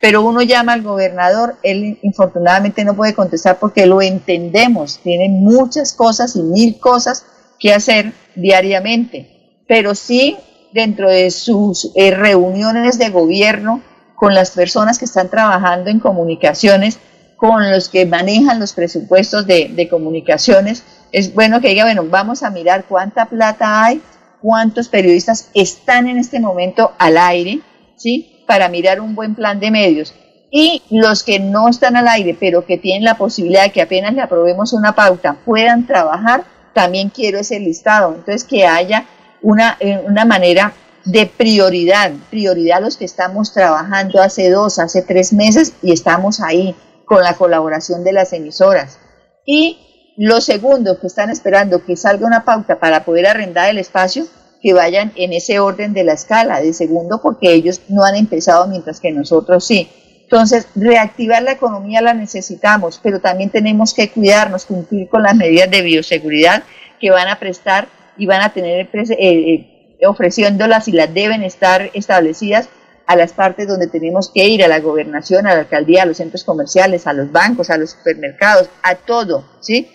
Pero 0.00 0.22
uno 0.22 0.42
llama 0.42 0.74
al 0.74 0.82
gobernador, 0.82 1.56
él 1.62 1.98
infortunadamente 2.02 2.84
no 2.84 2.94
puede 2.94 3.14
contestar 3.14 3.58
porque 3.58 3.86
lo 3.86 4.00
entendemos, 4.00 5.00
tiene 5.02 5.28
muchas 5.28 5.92
cosas 5.92 6.36
y 6.36 6.42
mil 6.42 6.78
cosas 6.78 7.24
que 7.58 7.74
hacer 7.74 8.12
diariamente, 8.36 9.62
pero 9.66 9.94
sí 9.94 10.36
dentro 10.72 11.10
de 11.10 11.30
sus 11.30 11.90
eh, 11.94 12.12
reuniones 12.12 12.98
de 12.98 13.10
gobierno 13.10 13.82
con 14.14 14.34
las 14.34 14.50
personas 14.50 14.98
que 14.98 15.04
están 15.04 15.28
trabajando 15.28 15.90
en 15.90 16.00
comunicaciones, 16.00 16.98
con 17.36 17.70
los 17.70 17.88
que 17.88 18.04
manejan 18.04 18.58
los 18.58 18.72
presupuestos 18.72 19.46
de, 19.46 19.88
comunicaciones, 19.88 20.82
es 21.12 21.34
bueno 21.34 21.60
que 21.60 21.68
diga, 21.68 21.84
bueno, 21.84 22.04
vamos 22.08 22.42
a 22.42 22.50
mirar 22.50 22.84
cuánta 22.88 23.26
plata 23.26 23.84
hay, 23.84 24.02
cuántos 24.40 24.88
periodistas 24.88 25.50
están 25.54 26.08
en 26.08 26.18
este 26.18 26.40
momento 26.40 26.92
al 26.98 27.16
aire, 27.18 27.60
¿sí? 27.96 28.44
Para 28.46 28.68
mirar 28.68 29.00
un 29.00 29.14
buen 29.14 29.34
plan 29.34 29.60
de 29.60 29.70
medios. 29.70 30.14
Y 30.50 30.82
los 30.90 31.22
que 31.22 31.40
no 31.40 31.68
están 31.68 31.96
al 31.96 32.08
aire, 32.08 32.36
pero 32.38 32.64
que 32.64 32.78
tienen 32.78 33.04
la 33.04 33.18
posibilidad 33.18 33.64
de 33.64 33.72
que 33.72 33.82
apenas 33.82 34.14
le 34.14 34.22
aprobemos 34.22 34.72
una 34.72 34.94
pauta, 34.94 35.36
puedan 35.44 35.86
trabajar, 35.86 36.44
también 36.72 37.10
quiero 37.10 37.38
ese 37.38 37.60
listado. 37.60 38.14
Entonces, 38.14 38.44
que 38.44 38.66
haya 38.66 39.06
una, 39.42 39.76
eh, 39.80 40.02
una 40.06 40.24
manera 40.24 40.72
de 41.04 41.26
prioridad, 41.26 42.12
prioridad 42.30 42.78
a 42.78 42.80
los 42.82 42.96
que 42.96 43.04
estamos 43.04 43.52
trabajando 43.52 44.20
hace 44.20 44.50
dos, 44.50 44.78
hace 44.78 45.02
tres 45.02 45.32
meses 45.32 45.74
y 45.82 45.92
estamos 45.92 46.40
ahí 46.40 46.74
con 47.04 47.22
la 47.22 47.34
colaboración 47.34 48.04
de 48.04 48.12
las 48.12 48.32
emisoras. 48.32 48.98
Y 49.46 49.87
los 50.18 50.44
segundos 50.44 50.98
que 50.98 51.06
están 51.06 51.30
esperando 51.30 51.84
que 51.84 51.96
salga 51.96 52.26
una 52.26 52.44
pauta 52.44 52.80
para 52.80 53.04
poder 53.04 53.28
arrendar 53.28 53.70
el 53.70 53.78
espacio, 53.78 54.26
que 54.60 54.74
vayan 54.74 55.12
en 55.14 55.32
ese 55.32 55.60
orden 55.60 55.94
de 55.94 56.02
la 56.02 56.14
escala, 56.14 56.60
de 56.60 56.72
segundo, 56.72 57.20
porque 57.22 57.52
ellos 57.52 57.82
no 57.88 58.04
han 58.04 58.16
empezado 58.16 58.66
mientras 58.66 58.98
que 58.98 59.12
nosotros 59.12 59.64
sí. 59.64 59.88
Entonces, 60.24 60.66
reactivar 60.74 61.44
la 61.44 61.52
economía 61.52 62.02
la 62.02 62.14
necesitamos, 62.14 62.98
pero 63.00 63.20
también 63.20 63.50
tenemos 63.50 63.94
que 63.94 64.10
cuidarnos, 64.10 64.66
cumplir 64.66 65.08
con 65.08 65.22
las 65.22 65.36
medidas 65.36 65.70
de 65.70 65.82
bioseguridad 65.82 66.64
que 67.00 67.12
van 67.12 67.28
a 67.28 67.38
prestar 67.38 67.86
y 68.16 68.26
van 68.26 68.42
a 68.42 68.52
tener 68.52 68.88
eh, 68.92 69.16
eh, 69.18 69.98
ofreciéndolas 70.04 70.88
y 70.88 70.92
las 70.92 71.14
deben 71.14 71.44
estar 71.44 71.90
establecidas 71.94 72.68
a 73.06 73.14
las 73.14 73.32
partes 73.32 73.68
donde 73.68 73.86
tenemos 73.86 74.30
que 74.34 74.48
ir, 74.48 74.64
a 74.64 74.68
la 74.68 74.80
gobernación, 74.80 75.46
a 75.46 75.54
la 75.54 75.60
alcaldía, 75.60 76.02
a 76.02 76.06
los 76.06 76.16
centros 76.16 76.42
comerciales, 76.42 77.06
a 77.06 77.12
los 77.12 77.30
bancos, 77.30 77.70
a 77.70 77.78
los 77.78 77.92
supermercados, 77.92 78.68
a 78.82 78.96
todo, 78.96 79.44
¿sí? 79.60 79.88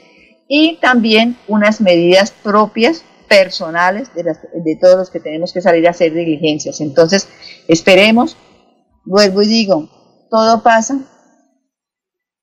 Y 0.55 0.77
también 0.79 1.36
unas 1.48 1.81
medidas 1.81 2.29
propias, 2.29 3.03
personales, 3.27 4.13
de, 4.13 4.22
de 4.24 4.77
todos 4.79 4.98
los 4.98 5.10
que 5.10 5.19
tenemos 5.19 5.51
que 5.51 5.62
salir 5.62 5.88
a 5.88 5.89
hacer 5.89 6.13
diligencias. 6.13 6.79
Entonces, 6.79 7.27
esperemos, 7.67 8.38
vuelvo 9.03 9.41
y 9.41 9.48
digo, 9.48 9.89
todo 10.29 10.62
pasa 10.62 11.00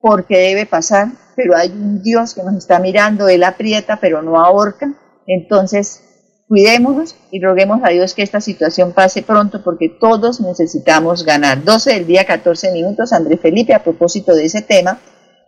porque 0.00 0.38
debe 0.38 0.66
pasar, 0.66 1.12
pero 1.36 1.56
hay 1.56 1.68
un 1.68 2.02
Dios 2.02 2.34
que 2.34 2.42
nos 2.42 2.56
está 2.56 2.80
mirando, 2.80 3.28
Él 3.28 3.44
aprieta, 3.44 4.00
pero 4.00 4.22
no 4.22 4.40
ahorca. 4.40 4.92
Entonces, 5.28 6.02
Cuidémonos 6.48 7.14
y 7.30 7.40
roguemos 7.40 7.78
a 7.84 7.90
Dios 7.90 8.12
que 8.12 8.24
esta 8.24 8.40
situación 8.40 8.92
pase 8.92 9.22
pronto 9.22 9.62
porque 9.62 9.88
todos 9.88 10.40
necesitamos 10.40 11.24
ganar. 11.24 11.62
12 11.62 11.94
del 11.94 12.08
día, 12.08 12.24
14 12.24 12.72
minutos. 12.72 13.12
André 13.12 13.36
Felipe, 13.36 13.72
a 13.72 13.84
propósito 13.84 14.34
de 14.34 14.46
ese 14.46 14.60
tema, 14.60 14.98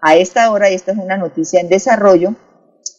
a 0.00 0.14
esta 0.14 0.48
hora, 0.52 0.70
y 0.70 0.74
esta 0.74 0.92
es 0.92 0.98
una 0.98 1.16
noticia 1.16 1.60
en 1.60 1.68
desarrollo, 1.68 2.36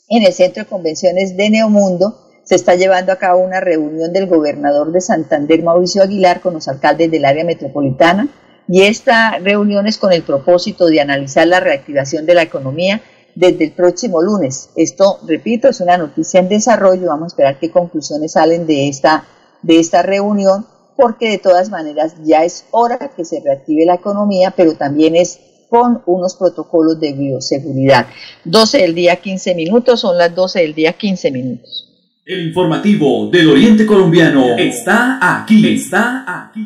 en 0.09 0.23
el 0.23 0.33
Centro 0.33 0.63
de 0.63 0.69
Convenciones 0.69 1.37
de 1.37 1.49
Neomundo 1.49 2.19
se 2.43 2.55
está 2.55 2.75
llevando 2.75 3.11
a 3.11 3.17
cabo 3.17 3.39
una 3.39 3.61
reunión 3.61 4.11
del 4.11 4.27
gobernador 4.27 4.91
de 4.91 5.01
Santander, 5.01 5.63
Mauricio 5.63 6.03
Aguilar, 6.03 6.41
con 6.41 6.53
los 6.53 6.67
alcaldes 6.67 7.09
del 7.09 7.25
área 7.25 7.45
metropolitana. 7.45 8.27
Y 8.67 8.81
esta 8.81 9.39
reunión 9.39 9.87
es 9.87 9.97
con 9.97 10.11
el 10.11 10.23
propósito 10.23 10.87
de 10.87 11.01
analizar 11.01 11.47
la 11.47 11.59
reactivación 11.59 12.25
de 12.25 12.33
la 12.33 12.41
economía 12.41 13.01
desde 13.35 13.63
el 13.63 13.71
próximo 13.71 14.21
lunes. 14.21 14.69
Esto, 14.75 15.19
repito, 15.25 15.69
es 15.69 15.79
una 15.79 15.97
noticia 15.97 16.39
en 16.39 16.49
desarrollo. 16.49 17.07
Vamos 17.07 17.25
a 17.25 17.35
esperar 17.35 17.59
qué 17.59 17.71
conclusiones 17.71 18.33
salen 18.33 18.67
de 18.67 18.89
esta, 18.89 19.25
de 19.61 19.79
esta 19.79 20.01
reunión, 20.01 20.65
porque 20.97 21.29
de 21.29 21.37
todas 21.39 21.69
maneras 21.69 22.15
ya 22.23 22.43
es 22.43 22.65
hora 22.71 23.11
que 23.15 23.25
se 23.25 23.39
reactive 23.39 23.85
la 23.85 23.95
economía, 23.95 24.53
pero 24.55 24.75
también 24.75 25.15
es 25.15 25.39
con 25.73 26.03
unos 26.05 26.35
protocolos 26.35 26.99
de 26.99 27.13
bioseguridad. 27.13 28.05
12 28.43 28.77
del 28.77 28.93
día 28.93 29.15
15 29.15 29.55
minutos, 29.55 30.01
son 30.01 30.19
las 30.19 30.35
12 30.35 30.59
del 30.59 30.75
día 30.75 30.93
15 30.93 31.31
minutos. 31.31 31.89
El 32.27 32.49
informativo 32.49 33.27
del 33.31 33.49
Oriente 33.49 33.87
Colombiano 33.87 34.55
está 34.55 35.17
aquí, 35.19 35.73
está 35.73 36.25
aquí. 36.27 36.61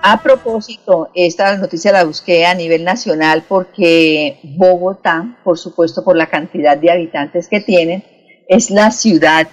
A 0.00 0.22
propósito, 0.22 1.10
esta 1.12 1.56
noticia 1.56 1.90
la 1.90 2.04
busqué 2.04 2.46
a 2.46 2.54
nivel 2.54 2.84
nacional 2.84 3.42
porque 3.48 4.38
Bogotá, 4.44 5.40
por 5.42 5.58
supuesto 5.58 6.04
por 6.04 6.16
la 6.16 6.28
cantidad 6.28 6.78
de 6.78 6.92
habitantes 6.92 7.48
que 7.48 7.60
tienen, 7.60 8.04
es 8.46 8.70
la 8.70 8.92
ciudad 8.92 9.48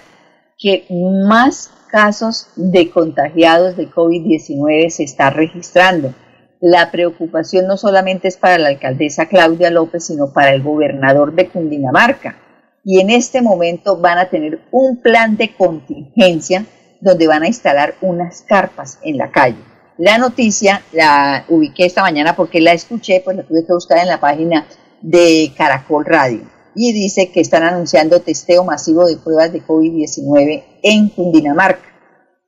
que 0.56 0.86
más 1.26 1.72
casos 1.90 2.46
de 2.54 2.90
contagiados 2.90 3.76
de 3.76 3.90
COVID-19 3.90 4.88
se 4.90 5.02
está 5.02 5.30
registrando. 5.30 6.14
La 6.60 6.90
preocupación 6.90 7.66
no 7.66 7.78
solamente 7.78 8.28
es 8.28 8.36
para 8.36 8.58
la 8.58 8.68
alcaldesa 8.68 9.26
Claudia 9.26 9.70
López, 9.70 10.04
sino 10.04 10.30
para 10.30 10.52
el 10.52 10.62
gobernador 10.62 11.34
de 11.34 11.48
Cundinamarca. 11.48 12.36
Y 12.84 13.00
en 13.00 13.08
este 13.08 13.40
momento 13.40 13.96
van 13.96 14.18
a 14.18 14.28
tener 14.28 14.60
un 14.70 15.00
plan 15.00 15.38
de 15.38 15.54
contingencia 15.54 16.66
donde 17.00 17.26
van 17.26 17.44
a 17.44 17.46
instalar 17.46 17.94
unas 18.02 18.42
carpas 18.42 18.98
en 19.02 19.16
la 19.16 19.30
calle. 19.30 19.56
La 19.96 20.18
noticia 20.18 20.82
la 20.92 21.46
ubiqué 21.48 21.86
esta 21.86 22.02
mañana 22.02 22.36
porque 22.36 22.60
la 22.60 22.72
escuché, 22.72 23.22
pues 23.24 23.38
la 23.38 23.42
tuve 23.42 23.64
que 23.66 23.72
buscar 23.72 23.98
en 23.98 24.08
la 24.08 24.20
página 24.20 24.66
de 25.00 25.52
Caracol 25.56 26.04
Radio. 26.04 26.42
Y 26.74 26.92
dice 26.92 27.30
que 27.30 27.40
están 27.40 27.62
anunciando 27.62 28.20
testeo 28.20 28.64
masivo 28.64 29.06
de 29.06 29.16
pruebas 29.16 29.52
de 29.52 29.62
COVID-19 29.62 30.64
en 30.82 31.08
Cundinamarca. 31.08 31.89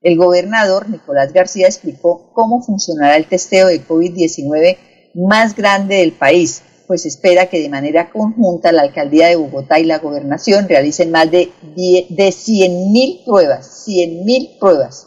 El 0.02 0.16
gobernador 0.16 0.88
Nicolás 0.88 1.32
García 1.32 1.66
explicó 1.66 2.30
cómo 2.32 2.62
funcionará 2.62 3.16
el 3.16 3.26
testeo 3.26 3.68
de 3.68 3.86
COVID-19 3.86 4.76
más 5.14 5.54
grande 5.54 5.96
del 5.96 6.12
país, 6.12 6.62
pues 6.88 7.06
espera 7.06 7.46
que 7.46 7.60
de 7.60 7.68
manera 7.68 8.10
conjunta 8.10 8.72
la 8.72 8.82
alcaldía 8.82 9.28
de 9.28 9.36
Bogotá 9.36 9.78
y 9.78 9.84
la 9.84 9.98
gobernación 9.98 10.68
realicen 10.68 11.10
más 11.10 11.30
de, 11.30 11.52
de 11.76 12.28
100.000 12.28 13.24
pruebas, 13.24 13.86
100.000 13.86 14.58
pruebas. 14.58 15.06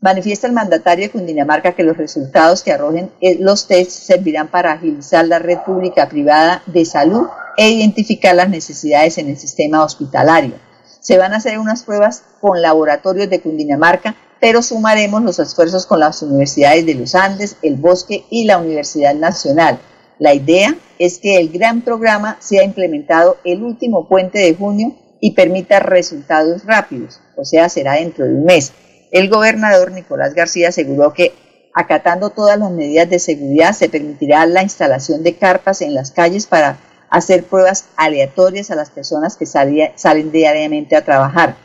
Manifiesta 0.00 0.46
el 0.46 0.52
mandatario 0.52 1.06
de 1.06 1.12
Cundinamarca 1.12 1.74
que 1.74 1.82
los 1.82 1.96
resultados 1.96 2.62
que 2.62 2.72
arrojen 2.72 3.10
eh, 3.20 3.38
los 3.40 3.66
test 3.66 3.90
servirán 3.90 4.48
para 4.48 4.72
agilizar 4.72 5.26
la 5.26 5.38
red 5.38 5.58
pública 5.64 6.08
privada 6.08 6.62
de 6.66 6.84
salud 6.84 7.26
e 7.56 7.70
identificar 7.70 8.34
las 8.34 8.50
necesidades 8.50 9.16
en 9.16 9.28
el 9.28 9.38
sistema 9.38 9.82
hospitalario. 9.82 10.56
Se 11.00 11.16
van 11.16 11.32
a 11.32 11.36
hacer 11.36 11.58
unas 11.58 11.84
pruebas 11.84 12.22
con 12.40 12.60
laboratorios 12.60 13.30
de 13.30 13.40
Cundinamarca, 13.40 14.16
pero 14.44 14.60
sumaremos 14.60 15.22
los 15.22 15.38
esfuerzos 15.38 15.86
con 15.86 16.00
las 16.00 16.20
universidades 16.20 16.84
de 16.84 16.94
los 16.94 17.14
Andes, 17.14 17.56
el 17.62 17.76
Bosque 17.76 18.24
y 18.28 18.44
la 18.44 18.58
Universidad 18.58 19.14
Nacional 19.14 19.78
la 20.18 20.34
idea 20.34 20.76
es 20.98 21.18
que 21.18 21.38
el 21.38 21.50
gran 21.50 21.82
programa 21.82 22.36
sea 22.40 22.62
implementado 22.62 23.38
el 23.44 23.62
último 23.62 24.08
puente 24.08 24.38
de 24.38 24.54
junio 24.54 24.94
y 25.20 25.32
permita 25.32 25.80
resultados 25.80 26.64
rápidos, 26.64 27.20
o 27.36 27.44
sea, 27.44 27.68
será 27.68 27.94
dentro 27.94 28.24
de 28.24 28.34
un 28.34 28.44
mes. 28.44 28.72
El 29.10 29.28
gobernador 29.28 29.90
Nicolás 29.92 30.34
García 30.34 30.68
aseguró 30.68 31.12
que 31.12 31.34
acatando 31.74 32.30
todas 32.30 32.58
las 32.58 32.70
medidas 32.70 33.10
de 33.10 33.18
seguridad 33.18 33.72
se 33.72 33.88
permitirá 33.88 34.46
la 34.46 34.62
instalación 34.62 35.22
de 35.22 35.36
carpas 35.36 35.82
en 35.82 35.94
las 35.94 36.12
calles 36.12 36.46
para 36.46 36.78
hacer 37.10 37.44
pruebas 37.44 37.86
aleatorias 37.96 38.70
a 38.70 38.76
las 38.76 38.90
personas 38.90 39.36
que 39.36 39.46
salen 39.46 40.32
diariamente 40.32 40.96
a 40.96 41.04
trabajar. 41.04 41.56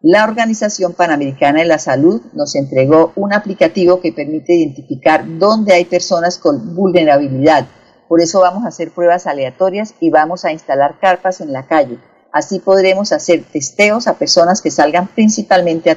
La 0.00 0.24
Organización 0.24 0.94
Panamericana 0.94 1.60
de 1.60 1.66
la 1.66 1.78
Salud 1.78 2.22
nos 2.32 2.54
entregó 2.54 3.12
un 3.16 3.32
aplicativo 3.32 4.00
que 4.00 4.12
permite 4.12 4.54
identificar 4.54 5.24
dónde 5.38 5.74
hay 5.74 5.84
personas 5.84 6.38
con 6.38 6.74
vulnerabilidad 6.74 7.66
por 8.10 8.20
eso 8.20 8.40
vamos 8.40 8.64
a 8.64 8.68
hacer 8.70 8.90
pruebas 8.90 9.28
aleatorias 9.28 9.94
y 10.00 10.10
vamos 10.10 10.44
a 10.44 10.50
instalar 10.50 10.98
carpas 10.98 11.40
en 11.40 11.52
la 11.52 11.68
calle. 11.68 12.00
Así 12.32 12.58
podremos 12.58 13.12
hacer 13.12 13.44
testeos 13.44 14.08
a 14.08 14.14
personas 14.14 14.60
que 14.60 14.72
salgan 14.72 15.06
principalmente 15.06 15.92
a, 15.92 15.94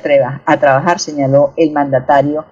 trabajar, 0.59 0.99
señaló 0.99 1.53
el 1.57 1.71
mandatario 1.71 2.45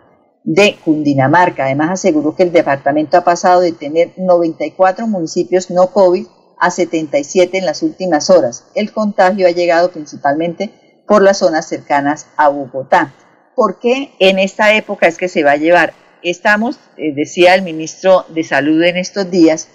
de 0.44 0.78
Cundinamarca. 0.84 1.66
Además 1.66 1.92
aseguró 1.92 2.36
que 2.36 2.42
el 2.42 2.52
departamento 2.52 3.18
ha 3.18 3.24
pasado 3.24 3.62
de 3.62 3.72
tener 3.72 4.14
94 4.18 5.06
municipios 5.06 5.70
no 5.70 5.92
COVID 5.92 6.26
a 6.60 6.72
77 6.72 7.60
en 7.60 7.68
las 7.68 7.84
últimas 7.84 8.32
horas. 8.32 8.66
El 8.74 8.92
contagio 8.92 9.46
ha 9.46 9.52
llegado 9.52 9.92
principalmente 9.92 10.74
por 11.08 11.22
las 11.22 11.40
zonas 11.40 11.68
cercanas 11.68 12.28
a 12.38 12.50
Bogotá. 12.50 13.14
¿Por 13.56 13.80
qué 13.80 14.14
en 14.20 14.40
esta 14.40 14.74
época 14.74 15.08
es 15.08 15.18
que 15.18 15.28
se 15.28 15.44
va 15.44 15.52
a 15.52 15.58
llevar? 15.58 15.94
estamos, 16.24 16.78
eh, 16.98 17.14
decía 17.14 17.56
el 17.56 17.64
ministro 17.64 18.26
de 18.30 18.44
Salud 18.44 18.82
en 18.84 18.98
estos 18.98 19.30
días, 19.30 19.68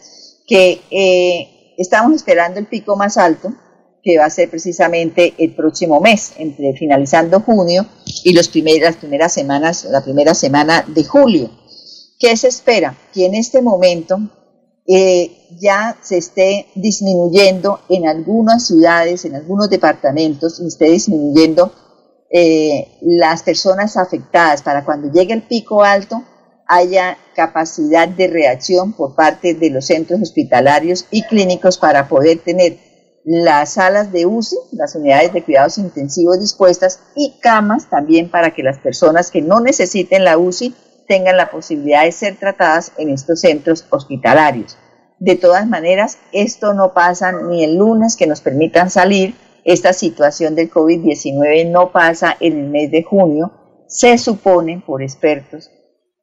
que 0.46 0.80
eh, 0.90 1.74
estamos 1.78 2.14
esperando 2.14 2.60
el 2.60 2.66
pico 2.66 2.96
más 2.96 3.16
alto, 3.16 3.52
que 4.02 4.18
va 4.18 4.26
a 4.26 4.30
ser 4.30 4.48
precisamente 4.48 5.34
el 5.38 5.54
próximo 5.54 6.00
mes, 6.00 6.32
entre 6.38 6.74
finalizando 6.74 7.40
junio 7.40 7.86
y 8.22 8.32
las 8.32 8.48
primeras 8.48 9.32
semanas, 9.32 9.84
la 9.84 10.04
primera 10.04 10.34
semana 10.34 10.84
de 10.86 11.04
julio. 11.04 11.50
¿Qué 12.18 12.36
se 12.36 12.48
espera? 12.48 12.96
Que 13.12 13.26
en 13.26 13.34
este 13.34 13.62
momento 13.62 14.20
eh, 14.88 15.48
ya 15.58 15.96
se 16.02 16.18
esté 16.18 16.66
disminuyendo 16.74 17.80
en 17.88 18.08
algunas 18.08 18.66
ciudades, 18.66 19.24
en 19.24 19.34
algunos 19.34 19.70
departamentos, 19.70 20.60
y 20.60 20.68
esté 20.68 20.86
disminuyendo 20.86 21.72
las 23.00 23.42
personas 23.44 23.96
afectadas 23.96 24.60
para 24.60 24.84
cuando 24.84 25.10
llegue 25.10 25.32
el 25.32 25.42
pico 25.42 25.82
alto, 25.82 26.22
haya 26.66 27.16
capacidad 27.34 28.08
de 28.08 28.26
reacción 28.26 28.92
por 28.92 29.14
parte 29.14 29.54
de 29.54 29.70
los 29.70 29.86
centros 29.86 30.20
hospitalarios 30.20 31.06
y 31.10 31.22
clínicos 31.22 31.78
para 31.78 32.08
poder 32.08 32.38
tener 32.40 32.78
las 33.24 33.74
salas 33.74 34.12
de 34.12 34.26
UCI, 34.26 34.56
las 34.72 34.94
unidades 34.94 35.32
de 35.32 35.42
cuidados 35.42 35.78
intensivos 35.78 36.40
dispuestas 36.40 37.00
y 37.14 37.38
camas 37.40 37.90
también 37.90 38.30
para 38.30 38.52
que 38.52 38.62
las 38.62 38.78
personas 38.78 39.30
que 39.30 39.42
no 39.42 39.60
necesiten 39.60 40.24
la 40.24 40.38
UCI 40.38 40.74
tengan 41.08 41.36
la 41.36 41.50
posibilidad 41.50 42.04
de 42.04 42.12
ser 42.12 42.36
tratadas 42.36 42.92
en 42.98 43.10
estos 43.10 43.40
centros 43.40 43.84
hospitalarios. 43.90 44.76
De 45.18 45.36
todas 45.36 45.66
maneras, 45.66 46.18
esto 46.32 46.74
no 46.74 46.92
pasa 46.92 47.32
ni 47.32 47.64
el 47.64 47.76
lunes 47.76 48.16
que 48.16 48.26
nos 48.26 48.40
permitan 48.40 48.90
salir, 48.90 49.34
esta 49.64 49.92
situación 49.92 50.54
del 50.54 50.70
COVID-19 50.70 51.70
no 51.70 51.90
pasa 51.90 52.36
en 52.38 52.58
el 52.58 52.68
mes 52.68 52.90
de 52.90 53.02
junio, 53.02 53.52
se 53.88 54.18
supone 54.18 54.82
por 54.84 55.02
expertos 55.02 55.70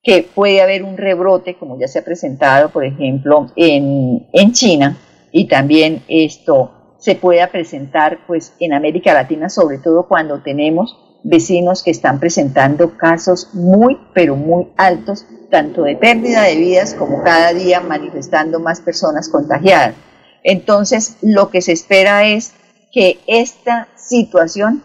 que 0.01 0.23
puede 0.23 0.61
haber 0.61 0.83
un 0.83 0.97
rebrote, 0.97 1.57
como 1.57 1.79
ya 1.79 1.87
se 1.87 1.99
ha 1.99 2.05
presentado, 2.05 2.69
por 2.69 2.85
ejemplo, 2.85 3.47
en, 3.55 4.27
en 4.31 4.51
China, 4.51 4.97
y 5.31 5.47
también 5.47 6.03
esto 6.07 6.95
se 6.99 7.15
pueda 7.15 7.47
presentar 7.47 8.19
pues 8.27 8.53
en 8.59 8.73
América 8.73 9.13
Latina, 9.13 9.49
sobre 9.49 9.79
todo 9.79 10.07
cuando 10.07 10.41
tenemos 10.41 11.02
vecinos 11.23 11.83
que 11.83 11.91
están 11.91 12.19
presentando 12.19 12.97
casos 12.97 13.49
muy, 13.53 13.97
pero 14.13 14.35
muy 14.35 14.67
altos, 14.77 15.25
tanto 15.49 15.83
de 15.83 15.95
pérdida 15.95 16.43
de 16.43 16.55
vidas 16.55 16.93
como 16.93 17.23
cada 17.23 17.53
día 17.53 17.79
manifestando 17.79 18.59
más 18.59 18.81
personas 18.81 19.29
contagiadas. 19.29 19.95
Entonces, 20.43 21.17
lo 21.21 21.49
que 21.49 21.61
se 21.61 21.71
espera 21.71 22.25
es 22.25 22.53
que 22.91 23.19
esta 23.27 23.87
situación 23.95 24.83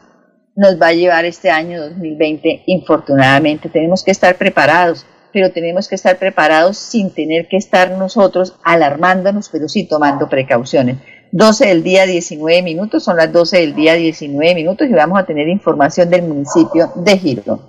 nos 0.55 0.81
va 0.81 0.89
a 0.89 0.93
llevar 0.93 1.25
este 1.25 1.51
año 1.51 1.81
2020, 1.81 2.65
infortunadamente. 2.67 3.69
Tenemos 3.69 4.03
que 4.03 4.11
estar 4.11 4.37
preparados, 4.37 5.07
pero 5.33 5.53
tenemos 5.53 5.89
que 5.89 5.95
estar 5.95 6.19
preparados 6.19 6.79
sin 6.79 7.11
tener 7.13 7.49
que 7.49 7.57
estar 7.57 7.93
nosotros 7.93 8.57
alarmándonos, 8.65 9.49
pero 9.51 9.69
sí 9.69 9.85
tomando 9.85 10.29
precauciones. 10.29 10.97
12 11.33 11.67
del 11.67 11.83
día 11.83 12.07
19 12.07 12.63
minutos, 12.63 13.05
son 13.05 13.17
las 13.17 13.33
12 13.33 13.59
del 13.59 13.75
día 13.75 13.95
19 13.95 14.55
minutos 14.55 14.89
y 14.89 14.93
vamos 14.93 15.19
a 15.19 15.27
tener 15.27 15.49
información 15.49 16.09
del 16.09 16.23
municipio 16.23 16.91
de 16.95 17.19
Girón. 17.19 17.61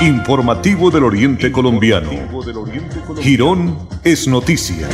Informativo 0.00 0.90
del 0.90 1.04
Oriente 1.04 1.52
Colombiano. 1.52 2.10
Girón 3.20 3.88
es 4.04 4.26
noticia. 4.26 4.88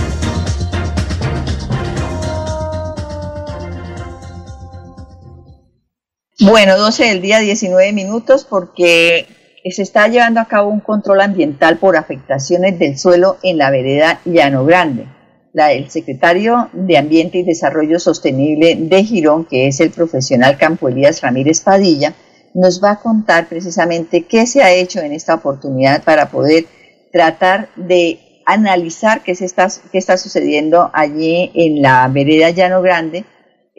Bueno, 6.40 6.78
12 6.78 7.04
del 7.04 7.20
día, 7.20 7.38
19 7.38 7.92
minutos, 7.92 8.46
porque 8.48 9.26
se 9.68 9.82
está 9.82 10.08
llevando 10.08 10.40
a 10.40 10.46
cabo 10.46 10.70
un 10.70 10.80
control 10.80 11.20
ambiental 11.20 11.78
por 11.78 11.96
afectaciones 11.96 12.78
del 12.78 12.98
suelo 12.98 13.36
en 13.42 13.58
la 13.58 13.70
vereda 13.70 14.20
Llano 14.24 14.64
Grande. 14.64 15.06
La, 15.52 15.72
el 15.72 15.90
secretario 15.90 16.70
de 16.72 16.96
Ambiente 16.96 17.38
y 17.38 17.42
Desarrollo 17.42 17.98
Sostenible 17.98 18.76
de 18.76 19.04
Girón, 19.04 19.44
que 19.44 19.66
es 19.66 19.80
el 19.80 19.90
profesional 19.90 20.56
Campo 20.56 20.88
Elías 20.88 21.20
Ramírez 21.20 21.60
Padilla, 21.60 22.14
nos 22.54 22.82
va 22.82 22.92
a 22.92 23.00
contar 23.00 23.48
precisamente 23.48 24.26
qué 24.26 24.46
se 24.46 24.62
ha 24.62 24.72
hecho 24.72 25.00
en 25.00 25.12
esta 25.12 25.34
oportunidad 25.34 26.04
para 26.04 26.30
poder 26.30 26.66
tratar 27.12 27.68
de 27.76 28.42
analizar 28.46 29.22
qué, 29.22 29.34
se 29.34 29.44
está, 29.44 29.68
qué 29.90 29.98
está 29.98 30.16
sucediendo 30.16 30.90
allí 30.92 31.50
en 31.54 31.82
la 31.82 32.06
vereda 32.08 32.50
Llano 32.50 32.82
Grande 32.82 33.24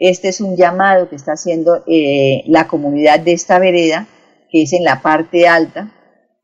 este 0.04 0.28
es 0.28 0.40
un 0.40 0.56
llamado 0.56 1.08
que 1.08 1.14
está 1.14 1.34
haciendo 1.34 1.84
eh, 1.86 2.42
la 2.46 2.66
comunidad 2.66 3.20
de 3.20 3.34
esta 3.34 3.60
vereda, 3.60 4.08
que 4.52 4.62
es 4.62 4.74
en 4.74 4.84
la 4.84 5.00
parte 5.00 5.48
alta, 5.48 5.90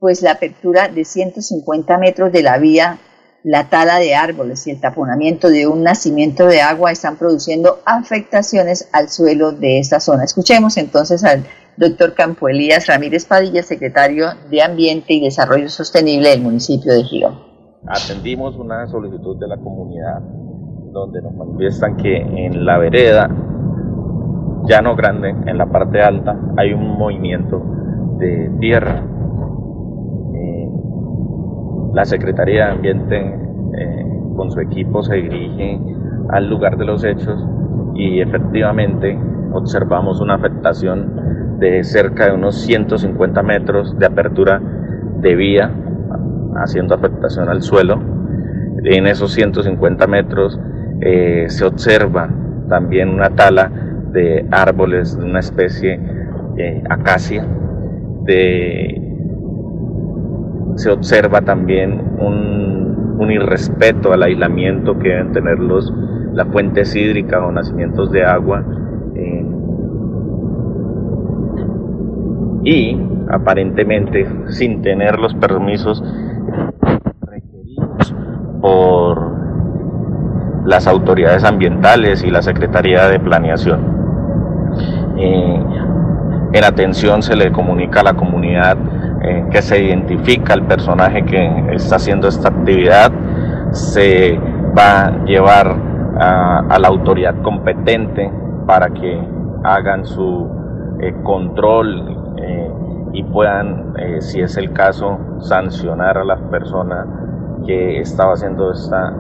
pues 0.01 0.23
la 0.23 0.33
apertura 0.33 0.88
de 0.88 1.05
150 1.05 1.99
metros 1.99 2.33
de 2.33 2.42
la 2.42 2.59
vía, 2.59 2.99
la 3.44 3.68
tala 3.68 3.99
de 3.99 4.14
árboles 4.14 4.66
y 4.66 4.71
el 4.71 4.81
taponamiento 4.81 5.49
de 5.51 5.66
un 5.66 5.83
nacimiento 5.83 6.47
de 6.47 6.62
agua 6.62 6.90
están 6.90 7.16
produciendo 7.16 7.81
afectaciones 7.85 8.88
al 8.92 9.11
suelo 9.11 9.53
de 9.53 9.79
esta 9.79 10.01
zona. 10.01 10.25
Escuchemos 10.25 10.77
entonces 10.79 11.23
al 11.23 11.44
doctor 11.77 12.14
Campo 12.14 12.49
Elías 12.49 12.87
Ramírez 12.87 13.27
Padilla, 13.27 13.62
secretario 13.62 14.29
de 14.51 14.62
Ambiente 14.62 15.12
y 15.12 15.21
Desarrollo 15.21 15.68
Sostenible 15.68 16.31
del 16.31 16.40
municipio 16.40 16.92
de 16.92 17.05
Girón. 17.05 17.38
Atendimos 17.87 18.57
una 18.57 18.87
solicitud 18.88 19.38
de 19.38 19.47
la 19.47 19.57
comunidad 19.57 20.21
donde 20.92 21.23
nos 21.23 21.35
manifiestan 21.35 21.97
que 21.97 22.16
en 22.16 22.64
la 22.64 22.79
vereda 22.79 23.29
llano 24.64 24.97
grande, 24.97 25.31
en 25.31 25.59
la 25.59 25.66
parte 25.66 26.01
alta, 26.03 26.37
hay 26.57 26.73
un 26.73 26.99
movimiento 26.99 27.78
de 28.18 28.50
tierra. 28.61 29.02
Eh, 30.35 30.68
la 31.94 32.04
Secretaría 32.04 32.66
de 32.66 32.70
Ambiente 32.72 33.16
eh, 33.18 34.07
con 34.37 34.50
su 34.50 34.61
equipo 34.61 35.02
se 35.02 35.16
dirige 35.16 35.81
al 36.31 36.48
lugar 36.48 36.76
de 36.76 36.85
los 36.85 37.04
hechos 37.04 37.44
y 37.94 38.20
efectivamente 38.20 39.18
observamos 39.52 40.20
una 40.20 40.35
afectación 40.35 41.59
de 41.59 41.83
cerca 41.83 42.26
de 42.26 42.33
unos 42.33 42.57
150 42.61 43.42
metros 43.42 43.98
de 43.98 44.07
apertura 44.07 44.61
de 45.20 45.35
vía, 45.35 45.72
haciendo 46.57 46.94
afectación 46.94 47.48
al 47.48 47.62
suelo. 47.62 48.00
En 48.85 49.07
esos 49.07 49.33
150 49.33 50.07
metros 50.07 50.59
eh, 51.00 51.46
se 51.48 51.64
observa 51.64 52.28
también 52.68 53.09
una 53.09 53.31
tala 53.31 53.70
de 54.12 54.46
árboles 54.50 55.16
de 55.18 55.24
una 55.24 55.40
especie 55.40 56.00
eh, 56.57 56.83
acacia. 56.88 57.44
Se 60.77 60.91
observa 60.91 61.41
también 61.41 62.19
un, 62.21 63.17
un, 63.19 63.31
irrespeto 63.31 64.12
al 64.12 64.23
aislamiento 64.23 64.99
que 64.99 65.09
deben 65.09 65.33
tener 65.33 65.59
los, 65.59 65.93
las 66.35 66.47
fuentes 66.49 66.95
hídricas 66.95 67.41
o 67.43 67.51
nacimientos 67.51 68.12
de 68.12 68.25
agua. 68.25 68.64
Eh, 69.14 69.47
y 72.64 73.01
aparentemente 73.31 74.27
sin 74.49 74.83
tener 74.83 75.19
los 75.19 75.35
permisos 75.35 76.03
requeridos 77.23 78.14
por 78.61 79.38
las 80.67 80.87
autoridades 80.87 81.45
ambientales 81.45 82.23
y 82.25 82.31
la 82.31 82.43
Secretaría 82.43 83.09
de 83.09 83.19
Planeación. 83.21 83.81
Eh, 85.17 85.64
en 86.53 86.65
atención 86.65 87.23
se 87.23 87.37
le 87.37 87.53
comunica 87.53 88.01
a 88.01 88.05
la 88.05 88.15
comunidad 88.15 88.77
eh, 89.23 89.45
que 89.51 89.63
se 89.63 89.83
identifica 89.83 90.55
el 90.55 90.63
personaje 90.63 91.25
que 91.25 91.75
está 91.75 91.97
haciendo 91.97 92.29
esta 92.29 92.49
actividad, 92.49 93.13
se 93.73 94.39
va 94.77 95.07
a 95.07 95.25
llevar 95.25 95.77
a, 96.21 96.79
la 96.79 96.89
autoridad 96.89 97.41
competente 97.43 98.31
para 98.67 98.89
que 98.91 99.21
hagan 99.65 100.05
su 100.05 100.49
eh, 101.01 101.15
control 101.23 102.17
y 103.13 103.23
puedan, 103.25 103.95
si 104.21 104.41
es 104.41 104.57
el 104.59 104.73
caso, 104.73 105.19
sancionar 105.41 106.19
a 106.19 106.25
la 106.25 106.37
persona 106.51 107.07
que 107.67 108.01
estaba 108.01 108.35
haciendo 108.35 108.71
esta 108.71 109.13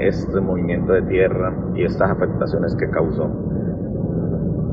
este 0.00 0.40
movimiento 0.40 0.92
de 0.92 1.02
tierra 1.02 1.52
y 1.74 1.84
estas 1.84 2.10
afectaciones 2.10 2.74
que 2.74 2.88
causó. 2.90 3.30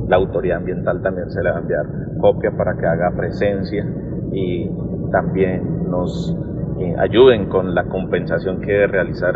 La 0.07 0.15
autoridad 0.15 0.57
ambiental 0.57 1.01
también 1.01 1.29
se 1.29 1.43
le 1.43 1.51
va 1.51 1.57
a 1.57 1.59
enviar 1.59 1.85
copia 2.19 2.51
para 2.51 2.77
que 2.77 2.85
haga 2.85 3.11
presencia 3.15 3.85
y 4.31 4.69
también 5.11 5.89
nos 5.89 6.35
eh, 6.79 6.95
ayuden 6.97 7.49
con 7.49 7.73
la 7.73 7.85
compensación 7.85 8.61
que 8.61 8.71
debe 8.71 8.87
realizar 8.87 9.35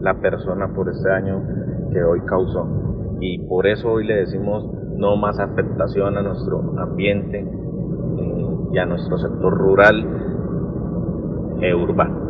la 0.00 0.14
persona 0.14 0.68
por 0.74 0.88
este 0.88 1.08
daño 1.08 1.42
que 1.92 2.02
hoy 2.02 2.20
causó. 2.26 3.16
Y 3.20 3.38
por 3.38 3.66
eso 3.66 3.92
hoy 3.92 4.06
le 4.06 4.16
decimos 4.16 4.68
no 4.96 5.16
más 5.16 5.38
afectación 5.40 6.16
a 6.16 6.22
nuestro 6.22 6.60
ambiente 6.78 7.40
eh, 7.40 8.46
y 8.72 8.78
a 8.78 8.86
nuestro 8.86 9.18
sector 9.18 9.52
rural 9.56 10.06
e 11.60 11.74
urbano. 11.74 12.23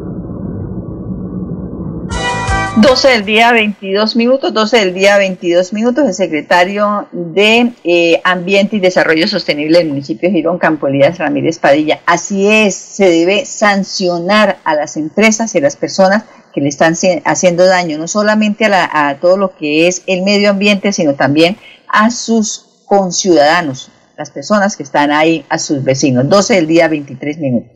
12 2.77 3.09
del 3.09 3.25
día 3.25 3.53
22 3.53 4.17
minutos, 4.17 4.53
12 4.53 4.79
del 4.79 4.95
día 4.95 5.17
22 5.17 5.73
minutos, 5.73 6.09
el 6.09 6.13
secretario 6.13 7.07
de 7.13 7.73
eh, 7.85 8.21
Ambiente 8.25 8.77
y 8.77 8.81
Desarrollo 8.81 9.29
Sostenible 9.29 9.79
del 9.79 9.89
municipio 9.89 10.29
de 10.29 10.35
Girón, 10.35 10.59
Campo 10.59 10.89
Elías 10.89 11.19
Ramírez 11.19 11.61
Padilla. 11.61 12.01
Así 12.05 12.49
es, 12.49 12.75
se 12.75 13.09
debe 13.09 13.47
sancionar 13.47 14.59
a 14.65 14.75
las 14.75 14.97
empresas 14.97 15.55
y 15.55 15.59
a 15.59 15.61
las 15.61 15.77
personas 15.77 16.25
que 16.53 16.61
le 16.61 16.69
están 16.69 16.95
haciendo 17.25 17.65
daño, 17.65 17.97
no 17.97 18.09
solamente 18.09 18.65
a, 18.65 19.09
a 19.09 19.21
todo 19.21 19.37
lo 19.37 19.55
que 19.57 19.87
es 19.87 20.03
el 20.09 20.23
medio 20.23 20.51
ambiente, 20.51 20.93
sino 20.93 21.15
también 21.15 21.57
a 21.87 22.11
sus 22.11 22.83
conciudadanos, 22.87 23.93
las 24.19 24.33
personas 24.33 24.77
que 24.77 24.83
están 24.83 25.13
ahí, 25.13 25.45
a 25.49 25.59
sus 25.59 25.85
vecinos. 25.85 26.29
12 26.29 26.55
del 26.55 26.67
día 26.67 26.89
23 26.89 27.39
minutos. 27.39 27.74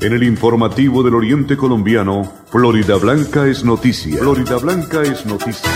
En 0.00 0.12
el 0.12 0.22
informativo 0.22 1.02
del 1.02 1.16
Oriente 1.16 1.56
Colombiano, 1.56 2.22
Florida 2.50 2.94
Blanca 2.98 3.48
es 3.48 3.64
noticia. 3.64 4.18
Florida 4.18 4.56
Blanca 4.58 5.02
es 5.02 5.26
noticia. 5.26 5.68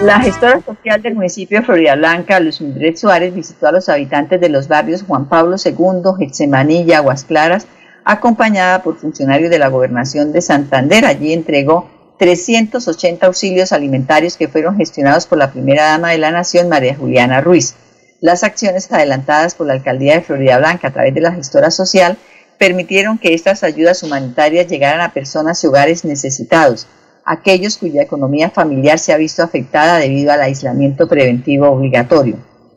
La 0.00 0.18
gestora 0.18 0.60
social 0.62 1.00
del 1.00 1.14
municipio 1.14 1.60
de 1.60 1.64
Florida 1.64 1.94
Blanca, 1.94 2.40
Luz 2.40 2.60
Mildred 2.60 2.96
Suárez, 2.96 3.32
visitó 3.32 3.68
a 3.68 3.72
los 3.72 3.88
habitantes 3.88 4.40
de 4.40 4.48
los 4.48 4.66
barrios 4.66 5.04
Juan 5.04 5.26
Pablo 5.26 5.54
II, 5.64 6.02
Getsemaní 6.18 6.82
y 6.82 6.92
Aguas 6.92 7.24
Claras, 7.24 7.68
acompañada 8.04 8.82
por 8.82 8.96
funcionarios 8.96 9.48
de 9.48 9.60
la 9.60 9.68
gobernación 9.68 10.32
de 10.32 10.40
Santander. 10.40 11.04
Allí 11.04 11.32
entregó 11.32 11.88
380 12.22 13.26
auxilios 13.26 13.72
alimentarios 13.72 14.36
que 14.36 14.46
fueron 14.46 14.76
gestionados 14.76 15.26
por 15.26 15.38
la 15.38 15.50
primera 15.50 15.86
dama 15.86 16.12
de 16.12 16.18
la 16.18 16.30
Nación, 16.30 16.68
María 16.68 16.94
Juliana 16.94 17.40
Ruiz. 17.40 17.74
Las 18.20 18.44
acciones 18.44 18.92
adelantadas 18.92 19.56
por 19.56 19.66
la 19.66 19.72
Alcaldía 19.72 20.14
de 20.14 20.20
Florida 20.20 20.58
Blanca 20.58 20.86
a 20.86 20.92
través 20.92 21.12
de 21.14 21.20
la 21.20 21.32
gestora 21.32 21.72
social 21.72 22.16
permitieron 22.60 23.18
que 23.18 23.34
estas 23.34 23.64
ayudas 23.64 24.04
humanitarias 24.04 24.68
llegaran 24.68 25.00
a 25.00 25.12
personas 25.12 25.64
y 25.64 25.66
hogares 25.66 26.04
necesitados, 26.04 26.86
aquellos 27.24 27.76
cuya 27.76 28.02
economía 28.02 28.50
familiar 28.50 29.00
se 29.00 29.12
ha 29.12 29.16
visto 29.16 29.42
afectada 29.42 29.98
debido 29.98 30.30
al 30.30 30.42
aislamiento 30.42 31.08
preventivo 31.08 31.70
obligatorio. 31.70 32.36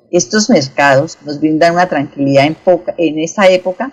Estos 0.10 0.50
mercados 0.50 1.20
nos 1.24 1.40
brindan 1.40 1.74
una 1.74 1.88
tranquilidad 1.88 2.48
en, 2.48 2.58
en 2.98 3.20
esta 3.20 3.48
época 3.50 3.92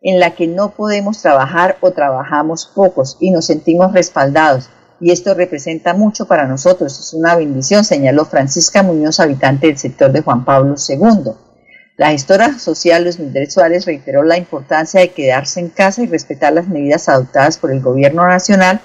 en 0.00 0.20
la 0.20 0.36
que 0.36 0.46
no 0.46 0.70
podemos 0.70 1.20
trabajar 1.20 1.76
o 1.80 1.90
trabajamos 1.90 2.70
pocos 2.72 3.16
y 3.18 3.32
nos 3.32 3.46
sentimos 3.46 3.92
respaldados 3.92 4.70
y 5.02 5.10
esto 5.10 5.34
representa 5.34 5.94
mucho 5.94 6.28
para 6.28 6.46
nosotros, 6.46 6.96
es 7.00 7.12
una 7.12 7.34
bendición, 7.34 7.84
señaló 7.84 8.24
Francisca 8.24 8.84
Muñoz, 8.84 9.18
habitante 9.18 9.66
del 9.66 9.76
sector 9.76 10.12
de 10.12 10.20
Juan 10.20 10.44
Pablo 10.44 10.76
II. 10.76 11.32
La 11.96 12.12
gestora 12.12 12.56
social 12.60 13.02
Luis 13.02 13.18
Mildred 13.18 13.50
Suárez 13.50 13.84
reiteró 13.84 14.22
la 14.22 14.38
importancia 14.38 15.00
de 15.00 15.10
quedarse 15.10 15.58
en 15.58 15.70
casa 15.70 16.02
y 16.02 16.06
respetar 16.06 16.52
las 16.52 16.68
medidas 16.68 17.08
adoptadas 17.08 17.58
por 17.58 17.72
el 17.72 17.80
gobierno 17.80 18.28
nacional 18.28 18.80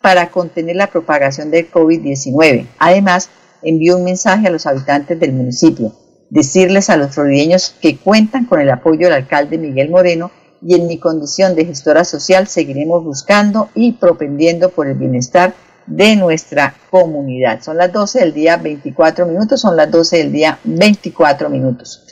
para 0.00 0.30
contener 0.30 0.74
la 0.74 0.88
propagación 0.88 1.52
del 1.52 1.70
COVID-19. 1.70 2.66
Además, 2.80 3.30
envió 3.62 3.98
un 3.98 4.04
mensaje 4.04 4.48
a 4.48 4.50
los 4.50 4.66
habitantes 4.66 5.20
del 5.20 5.32
municipio, 5.32 5.92
decirles 6.28 6.90
a 6.90 6.96
los 6.96 7.14
florideños 7.14 7.76
que 7.80 7.98
cuentan 7.98 8.46
con 8.46 8.60
el 8.60 8.68
apoyo 8.68 9.06
del 9.06 9.12
alcalde 9.12 9.58
Miguel 9.58 9.90
Moreno 9.90 10.32
y 10.64 10.74
en 10.74 10.86
mi 10.86 10.98
condición 10.98 11.54
de 11.54 11.64
gestora 11.64 12.04
social 12.04 12.46
seguiremos 12.46 13.02
buscando 13.04 13.68
y 13.74 13.92
propendiendo 13.92 14.70
por 14.70 14.86
el 14.86 14.94
bienestar 14.94 15.54
de 15.86 16.16
nuestra 16.16 16.74
comunidad. 16.90 17.62
Son 17.62 17.76
las 17.76 17.92
12 17.92 18.20
del 18.20 18.34
día 18.34 18.56
24 18.56 19.26
minutos, 19.26 19.60
son 19.60 19.76
las 19.76 19.90
12 19.90 20.18
del 20.18 20.32
día 20.32 20.58
24 20.64 21.50
minutos. 21.50 22.06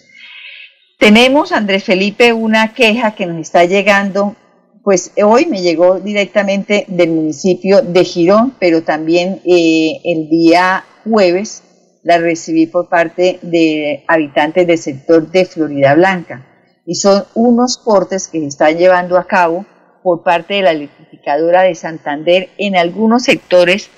Tenemos, 0.99 1.53
Andrés 1.53 1.85
Felipe, 1.85 2.33
una 2.33 2.75
queja 2.75 3.15
que 3.15 3.27
nos 3.27 3.41
está 3.41 3.65
llegando, 3.65 4.37
pues 4.83 5.13
hoy 5.23 5.47
me 5.47 5.63
llegó 5.63 6.01
directamente 6.01 6.85
del 6.89 7.11
municipio 7.11 7.81
de 7.83 8.05
Girón, 8.05 8.55
pero 8.59 8.83
también 8.83 9.41
eh, 9.45 10.01
el 10.05 10.29
día 10.29 10.85
jueves 11.05 11.63
la 12.03 12.19
recibí 12.19 12.67
por 12.67 12.89
parte 12.89 13.39
de 13.43 14.05
habitantes 14.09 14.67
del 14.67 14.79
sector 14.79 15.31
de 15.31 15.45
Florida 15.45 15.95
Blanca 15.95 16.50
y 16.91 16.97
son 16.97 17.23
unos 17.37 17.79
cortes 17.79 18.27
que 18.27 18.41
se 18.41 18.47
están 18.47 18.77
llevando 18.77 19.17
a 19.17 19.29
cabo 19.29 19.65
por 20.03 20.25
parte 20.25 20.55
de 20.55 20.63
la 20.63 20.73
electrificadora 20.73 21.63
de 21.63 21.77
Santander 21.77 22.49
en 22.59 22.75
algunos 22.75 23.23
sectores, 23.23 23.89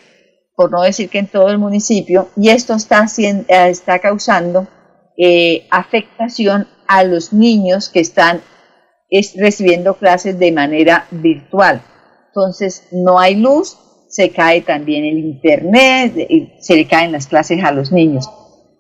por 0.55 0.71
no 0.71 0.83
decir 0.83 1.09
que 1.09 1.21
en 1.21 1.27
todo 1.27 1.49
el 1.49 1.57
municipio, 1.57 2.29
y 2.37 2.51
esto 2.51 2.75
está, 2.75 3.07
eh, 3.17 3.45
está 3.49 3.99
causando 4.01 4.69
eh, 5.17 5.67
afectación 5.71 6.69
a 6.87 7.03
los 7.03 7.33
niños 7.33 7.89
que 7.89 8.01
están 8.01 8.43
recibiendo 9.39 9.95
clases 9.95 10.39
de 10.39 10.53
manera 10.53 11.07
virtual. 11.13 11.81
Entonces, 12.27 12.89
no 12.93 13.19
hay 13.19 13.37
luz, 13.37 13.79
se 14.11 14.33
cae 14.33 14.61
también 14.61 15.07
el 15.07 15.19
internet, 15.19 16.13
se 16.61 16.77
le 16.77 16.87
caen 16.87 17.13
las 17.13 17.27
clases 17.27 17.65
a 17.65 17.73
los 17.73 17.91
niños. 17.91 18.29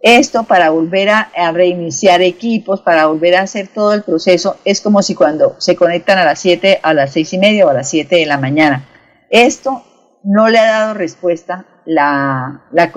Esto 0.02 0.42
para 0.42 0.70
volver 0.70 1.10
a, 1.10 1.30
reiniciar 1.52 2.22
equipos, 2.22 2.80
para 2.80 3.06
volver 3.06 3.36
a 3.36 3.42
hacer 3.42 3.68
todo 3.68 3.94
el 3.94 4.02
proceso, 4.02 4.56
es 4.64 4.80
como 4.80 5.00
si 5.00 5.14
cuando 5.14 5.54
se 5.58 5.76
conectan 5.76 6.18
a 6.18 6.24
las 6.24 6.40
7, 6.40 6.80
a 6.82 6.92
las 6.92 7.12
6 7.12 7.34
y 7.34 7.38
media 7.38 7.66
o 7.66 7.68
a 7.68 7.74
las 7.74 7.88
7 7.88 8.16
de 8.16 8.26
la 8.26 8.36
mañana. 8.36 8.84
Esto 9.30 9.84
no 10.24 10.48
le 10.48 10.58
ha 10.58 10.64
dado 10.64 10.94
respuesta 10.94 11.66
la, 11.84 12.64
la, 12.72 12.90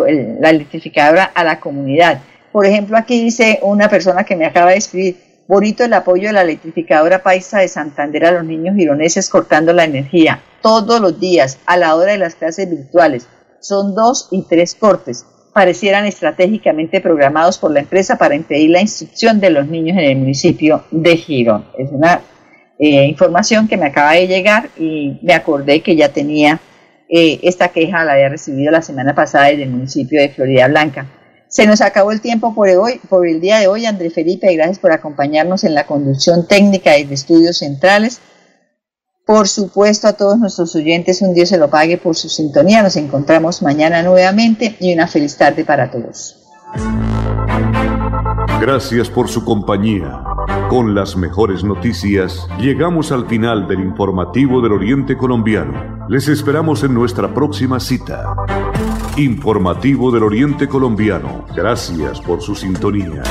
electrificadora 0.50 1.26
a 1.26 1.44
la 1.44 1.60
comunidad. 1.60 2.22
Por 2.52 2.66
ejemplo, 2.66 2.98
aquí 2.98 3.24
dice 3.24 3.60
una 3.62 3.88
persona 3.88 4.24
que 4.24 4.36
me 4.36 4.48
acaba 4.48 4.72
de 4.72 4.78
escribir, 4.78 5.18
bonito 5.48 5.84
el 5.84 5.94
apoyo 5.94 6.30
de 6.30 6.34
la 6.34 6.42
electrificadora 6.42 7.22
Paisa 7.22 7.60
de 7.60 7.68
Santander 7.68 8.26
a 8.26 8.32
los 8.32 8.46
niños 8.46 8.76
gironeses 8.76 9.30
cortando 9.30 9.74
la 9.74 9.84
energía 9.84 10.42
todos 10.64 11.00
los 11.00 11.20
días 11.20 11.60
a 11.68 11.78
la 11.78 11.96
hora 11.96 12.14
de 12.14 12.18
las 12.18 12.34
clases 12.34 12.68
virtuales. 12.68 13.28
Son 13.60 13.94
dos 13.94 14.28
y 14.32 14.42
tres 14.48 14.74
cortes 14.74 15.26
parecieran 15.56 16.06
estratégicamente 16.06 17.00
programados 17.00 17.58
por 17.58 17.72
la 17.72 17.80
empresa 17.80 18.18
para 18.18 18.36
impedir 18.36 18.72
la 18.72 18.82
instrucción 18.82 19.40
de 19.40 19.52
los 19.52 19.66
niños 19.66 19.98
en 19.98 20.04
el 20.04 20.18
municipio 20.18 20.84
de 20.92 21.16
Girón. 21.16 21.66
Es 21.78 21.90
una 21.94 22.20
eh, 22.78 23.06
información 23.06 23.66
que 23.70 23.78
me 23.78 23.86
acaba 23.86 24.12
de 24.12 24.28
llegar 24.28 24.68
y 24.78 25.18
me 25.22 25.34
acordé 25.34 25.80
que 25.80 25.96
ya 25.96 26.10
tenía 26.10 26.60
eh, 27.08 27.40
esta 27.42 27.70
queja, 27.70 28.04
la 28.04 28.16
había 28.16 28.28
recibido 28.28 28.70
la 28.70 28.82
semana 28.82 29.16
pasada 29.16 29.46
desde 29.46 29.64
el 29.64 29.70
municipio 29.70 30.20
de 30.20 30.28
Florida 30.28 30.68
Blanca. 30.68 31.06
Se 31.48 31.66
nos 31.66 31.80
acabó 31.80 32.12
el 32.12 32.20
tiempo 32.20 32.54
por, 32.54 32.68
hoy, 32.68 33.00
por 33.08 33.26
el 33.26 33.40
día 33.40 33.60
de 33.60 33.68
hoy, 33.68 33.86
André 33.86 34.10
Felipe, 34.10 34.54
gracias 34.54 34.80
por 34.80 34.92
acompañarnos 34.92 35.64
en 35.64 35.74
la 35.74 35.88
conducción 35.88 36.50
técnica 36.50 36.92
de 36.92 37.08
estudios 37.14 37.60
centrales. 37.60 38.20
Por 39.26 39.48
supuesto, 39.48 40.08
a 40.08 40.14
todos 40.14 40.38
nuestros 40.38 40.76
oyentes, 40.76 41.24
un 41.24 41.34
Dios 41.34 41.50
se 41.50 41.58
lo 41.58 41.68
pague 41.68 41.98
por 41.98 42.16
su 42.16 42.30
sintonía. 42.30 42.84
Nos 42.84 42.96
encontramos 42.96 43.64
mañana 43.64 44.04
nuevamente 44.04 44.76
y 44.80 44.94
una 44.94 45.08
feliz 45.08 45.36
tarde 45.36 45.66
para 45.66 45.90
todos. 45.90 46.38
Gracias 48.62 49.10
por 49.10 49.28
su 49.28 49.44
compañía. 49.44 50.24
Con 50.70 50.94
las 50.94 51.18
mejores 51.18 51.64
noticias, 51.64 52.48
llegamos 52.60 53.12
al 53.12 53.28
final 53.28 53.68
del 53.68 53.80
informativo 53.80 54.62
del 54.62 54.74
Oriente 54.74 55.18
Colombiano. 55.18 56.08
Les 56.08 56.28
esperamos 56.28 56.84
en 56.84 56.94
nuestra 56.94 57.34
próxima 57.34 57.80
cita. 57.80 58.36
Informativo 59.18 60.12
del 60.12 60.24
Oriente 60.24 60.68
Colombiano. 60.68 61.46
Gracias 61.56 62.22
por 62.22 62.44
su 62.44 62.54
sintonía. 62.54 63.24